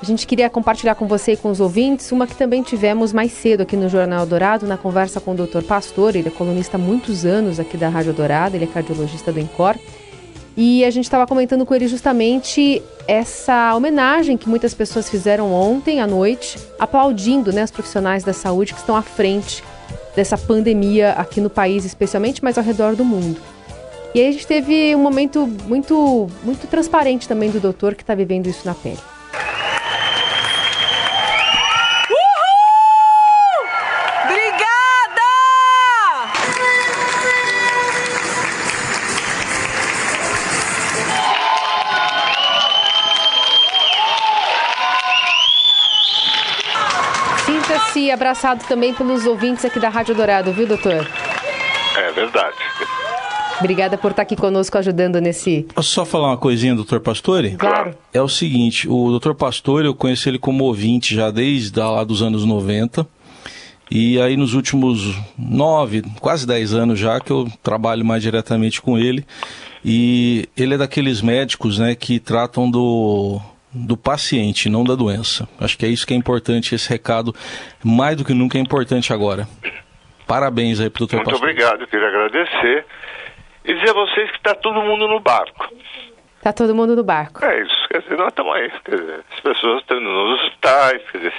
A 0.00 0.04
gente 0.04 0.24
queria 0.28 0.48
compartilhar 0.48 0.94
com 0.94 1.08
você 1.08 1.32
e 1.32 1.36
com 1.36 1.50
os 1.50 1.58
ouvintes 1.58 2.12
uma 2.12 2.24
que 2.24 2.36
também 2.36 2.62
tivemos 2.62 3.12
mais 3.12 3.32
cedo 3.32 3.62
aqui 3.62 3.74
no 3.76 3.88
Jornal 3.88 4.24
Dourado, 4.24 4.64
na 4.64 4.76
conversa 4.76 5.20
com 5.20 5.32
o 5.32 5.34
Dr. 5.34 5.64
Pastor. 5.64 6.14
Ele 6.14 6.28
é 6.28 6.30
colunista 6.30 6.76
há 6.76 6.78
muitos 6.78 7.26
anos 7.26 7.58
aqui 7.58 7.76
da 7.76 7.88
Rádio 7.88 8.12
Dourado, 8.12 8.54
ele 8.54 8.62
é 8.62 8.68
cardiologista 8.68 9.32
do 9.32 9.40
Encor. 9.40 9.74
E 10.56 10.84
a 10.84 10.90
gente 10.90 11.06
estava 11.06 11.26
comentando 11.26 11.66
com 11.66 11.74
ele 11.74 11.88
justamente 11.88 12.80
essa 13.08 13.74
homenagem 13.74 14.36
que 14.36 14.48
muitas 14.48 14.72
pessoas 14.72 15.10
fizeram 15.10 15.52
ontem 15.52 16.00
à 16.00 16.06
noite, 16.06 16.60
aplaudindo 16.78 17.52
né, 17.52 17.64
os 17.64 17.72
profissionais 17.72 18.22
da 18.22 18.32
saúde 18.32 18.72
que 18.72 18.78
estão 18.78 18.94
à 18.94 19.02
frente 19.02 19.64
dessa 20.14 20.36
pandemia 20.36 21.12
aqui 21.12 21.40
no 21.40 21.50
país, 21.50 21.84
especialmente, 21.84 22.42
mas 22.42 22.58
ao 22.58 22.64
redor 22.64 22.94
do 22.94 23.04
mundo. 23.04 23.40
E 24.14 24.20
aí 24.20 24.28
a 24.28 24.32
gente 24.32 24.46
teve 24.46 24.94
um 24.94 24.98
momento 24.98 25.46
muito, 25.66 26.28
muito 26.44 26.66
transparente 26.66 27.26
também 27.26 27.50
do 27.50 27.58
doutor 27.58 27.94
que 27.94 28.02
está 28.02 28.14
vivendo 28.14 28.46
isso 28.46 28.66
na 28.66 28.74
pele. 28.74 28.98
Abraçado 48.22 48.64
também 48.68 48.94
pelos 48.94 49.26
ouvintes 49.26 49.64
aqui 49.64 49.80
da 49.80 49.88
Rádio 49.88 50.14
Dourado, 50.14 50.52
viu, 50.52 50.64
doutor? 50.64 51.04
É 51.96 52.12
verdade. 52.12 52.56
Obrigada 53.58 53.98
por 53.98 54.12
estar 54.12 54.22
aqui 54.22 54.36
conosco 54.36 54.78
ajudando 54.78 55.20
nesse. 55.20 55.66
Posso 55.74 55.88
só 55.88 56.04
falar 56.04 56.28
uma 56.28 56.36
coisinha, 56.36 56.72
doutor 56.72 57.00
Pastore? 57.00 57.56
Claro. 57.56 57.96
É 58.12 58.22
o 58.22 58.28
seguinte, 58.28 58.88
o 58.88 59.10
doutor 59.10 59.34
Pastore, 59.34 59.86
eu 59.86 59.94
conheço 59.94 60.28
ele 60.28 60.38
como 60.38 60.64
ouvinte 60.64 61.16
já 61.16 61.32
desde 61.32 61.76
lá 61.80 62.04
dos 62.04 62.22
anos 62.22 62.44
90. 62.44 63.04
E 63.90 64.20
aí 64.20 64.36
nos 64.36 64.54
últimos 64.54 65.16
nove, 65.36 66.02
quase 66.20 66.46
dez 66.46 66.72
anos 66.72 67.00
já 67.00 67.20
que 67.20 67.32
eu 67.32 67.50
trabalho 67.60 68.04
mais 68.04 68.22
diretamente 68.22 68.80
com 68.80 68.96
ele. 68.96 69.26
E 69.84 70.48
ele 70.56 70.74
é 70.74 70.78
daqueles 70.78 71.20
médicos 71.20 71.80
né, 71.80 71.96
que 71.96 72.20
tratam 72.20 72.70
do, 72.70 73.40
do 73.72 73.96
paciente, 73.96 74.68
não 74.68 74.84
da 74.84 74.94
doença. 74.94 75.48
Acho 75.60 75.78
que 75.78 75.86
é 75.86 75.88
isso 75.88 76.06
que 76.06 76.12
é 76.12 76.16
importante, 76.16 76.74
esse 76.74 76.88
recado, 76.88 77.34
mais 77.82 78.16
do 78.16 78.24
que 78.24 78.34
nunca 78.34 78.58
é 78.58 78.60
importante 78.60 79.12
agora. 79.12 79.46
Parabéns 80.26 80.80
aí 80.80 80.90
pro 80.90 81.00
doutor 81.00 81.16
Muito 81.16 81.30
Pastor. 81.30 81.48
obrigado, 81.48 81.80
eu 81.80 81.86
queria 81.86 82.08
agradecer. 82.08 82.86
E 83.64 83.74
dizer 83.74 83.90
a 83.90 83.94
vocês 83.94 84.30
que 84.30 84.36
está 84.36 84.54
todo 84.54 84.82
mundo 84.82 85.06
no 85.06 85.20
barco. 85.20 85.68
Tá 86.42 86.52
todo 86.52 86.74
mundo 86.74 86.96
no 86.96 87.04
barco. 87.04 87.44
É 87.44 87.62
isso, 87.62 87.88
quer 87.88 88.02
dizer, 88.02 88.18
nós 88.18 88.28
estamos 88.28 88.54
aí. 88.56 88.70
Quer 88.84 88.96
dizer, 88.96 89.24
as 89.32 89.40
pessoas 89.40 89.80
estão 89.80 89.96
indo 89.98 90.08
nos 90.10 90.40
hospitais, 90.40 91.02
quer 91.10 91.18
dizer, 91.18 91.34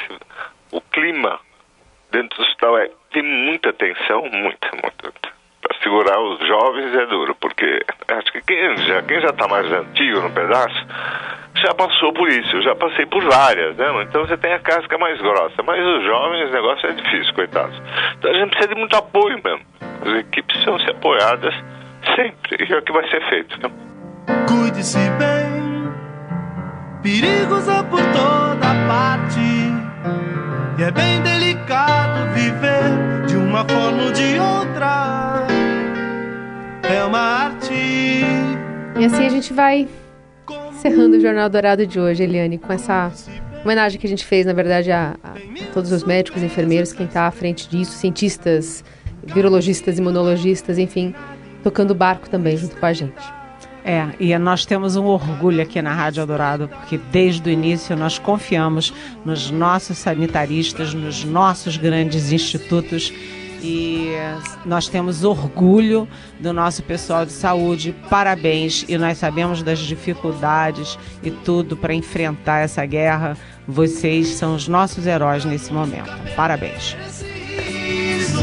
o 0.71 0.79
clima 0.79 1.39
dentro 2.11 2.37
do 2.37 2.43
hospital 2.43 2.77
é, 2.77 2.89
tem 3.11 3.21
muita 3.21 3.73
tensão, 3.73 4.21
muita, 4.31 4.69
muita. 4.71 5.33
Segurar 5.81 6.19
os 6.19 6.39
jovens 6.47 6.95
é 6.95 7.05
duro, 7.07 7.35
porque 7.35 7.81
acho 8.07 8.31
que 8.31 8.41
quem 8.41 8.77
já 8.77 9.01
quem 9.03 9.19
já 9.21 9.29
está 9.29 9.47
mais 9.47 9.69
antigo 9.71 10.21
no 10.21 10.31
pedaço 10.31 10.87
já 11.55 11.73
passou 11.73 12.13
por 12.13 12.27
isso. 12.29 12.55
Eu 12.55 12.61
já 12.63 12.75
passei 12.75 13.05
por 13.05 13.23
várias, 13.23 13.75
né? 13.75 14.03
Então 14.03 14.25
você 14.25 14.37
tem 14.37 14.53
a 14.53 14.59
casca 14.59 14.97
mais 14.97 15.19
grossa, 15.21 15.61
mas 15.63 15.85
os 15.85 16.03
jovens 16.03 16.49
o 16.49 16.53
negócio 16.53 16.89
é 16.89 16.93
difícil, 16.93 17.33
coitados. 17.33 17.81
Então 18.17 18.31
a 18.31 18.33
gente 18.33 18.49
precisa 18.49 18.73
de 18.73 18.79
muito 18.79 18.95
apoio 18.95 19.39
mesmo. 19.43 19.65
As 20.05 20.19
equipes 20.19 20.45
precisam 20.45 20.79
ser 20.79 20.91
apoiadas 20.91 21.53
sempre, 22.15 22.65
e 22.67 22.73
é 22.73 22.77
o 22.77 22.81
que 22.81 22.91
vai 22.91 23.07
ser 23.09 23.21
feito. 23.29 23.57
Né? 23.61 23.71
Cuide-se 24.47 25.09
bem, 25.11 25.93
perigos 27.01 27.69
há 27.69 27.83
por 27.83 28.01
toda 28.11 28.67
parte. 28.87 29.42
E 39.03 39.05
assim 39.05 39.25
a 39.25 39.29
gente 39.29 39.51
vai 39.51 39.85
encerrando 40.71 41.17
o 41.17 41.19
Jornal 41.19 41.49
Dourado 41.49 41.85
de 41.85 41.99
hoje, 41.99 42.23
Eliane, 42.23 42.57
com 42.57 42.71
essa 42.71 43.11
homenagem 43.61 43.99
que 43.99 44.07
a 44.07 44.09
gente 44.09 44.23
fez, 44.23 44.45
na 44.45 44.53
verdade, 44.53 44.93
a, 44.93 45.17
a 45.21 45.33
todos 45.73 45.91
os 45.91 46.05
médicos, 46.05 46.41
enfermeiros, 46.41 46.93
quem 46.93 47.05
está 47.05 47.27
à 47.27 47.31
frente 47.31 47.67
disso, 47.67 47.91
cientistas, 47.97 48.81
virologistas, 49.21 49.99
imunologistas, 49.99 50.77
enfim, 50.77 51.13
tocando 51.61 51.93
barco 51.93 52.29
também 52.29 52.55
junto 52.55 52.77
com 52.77 52.85
a 52.85 52.93
gente. 52.93 53.21
É, 53.83 54.07
e 54.21 54.37
nós 54.37 54.65
temos 54.65 54.95
um 54.95 55.03
orgulho 55.03 55.61
aqui 55.61 55.81
na 55.81 55.93
Rádio 55.93 56.21
Eldorado, 56.21 56.69
porque 56.69 56.97
desde 57.11 57.49
o 57.49 57.51
início 57.51 57.97
nós 57.97 58.17
confiamos 58.17 58.93
nos 59.25 59.51
nossos 59.51 59.97
sanitaristas, 59.97 60.93
nos 60.93 61.25
nossos 61.25 61.75
grandes 61.75 62.31
institutos 62.31 63.11
e 63.63 64.11
nós 64.65 64.87
temos 64.87 65.23
orgulho 65.23 66.07
do 66.39 66.51
nosso 66.51 66.83
pessoal 66.83 67.25
de 67.25 67.31
saúde. 67.31 67.95
Parabéns! 68.09 68.85
E 68.87 68.97
nós 68.97 69.17
sabemos 69.17 69.63
das 69.63 69.79
dificuldades 69.79 70.99
e 71.23 71.31
tudo 71.31 71.77
para 71.77 71.93
enfrentar 71.93 72.59
essa 72.59 72.85
guerra. 72.85 73.37
Vocês 73.67 74.27
são 74.27 74.55
os 74.55 74.67
nossos 74.67 75.07
heróis 75.07 75.45
nesse 75.45 75.71
momento. 75.71 76.11
Parabéns! 76.35 76.95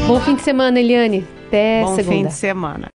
Bom 0.07 0.19
fim 0.19 0.35
de 0.35 0.41
semana, 0.41 0.79
Eliane. 0.79 1.25
Até 1.47 1.81
Bom 1.83 1.95
segunda. 1.95 2.15
fim 2.17 2.25
de 2.27 2.33
semana. 2.33 2.89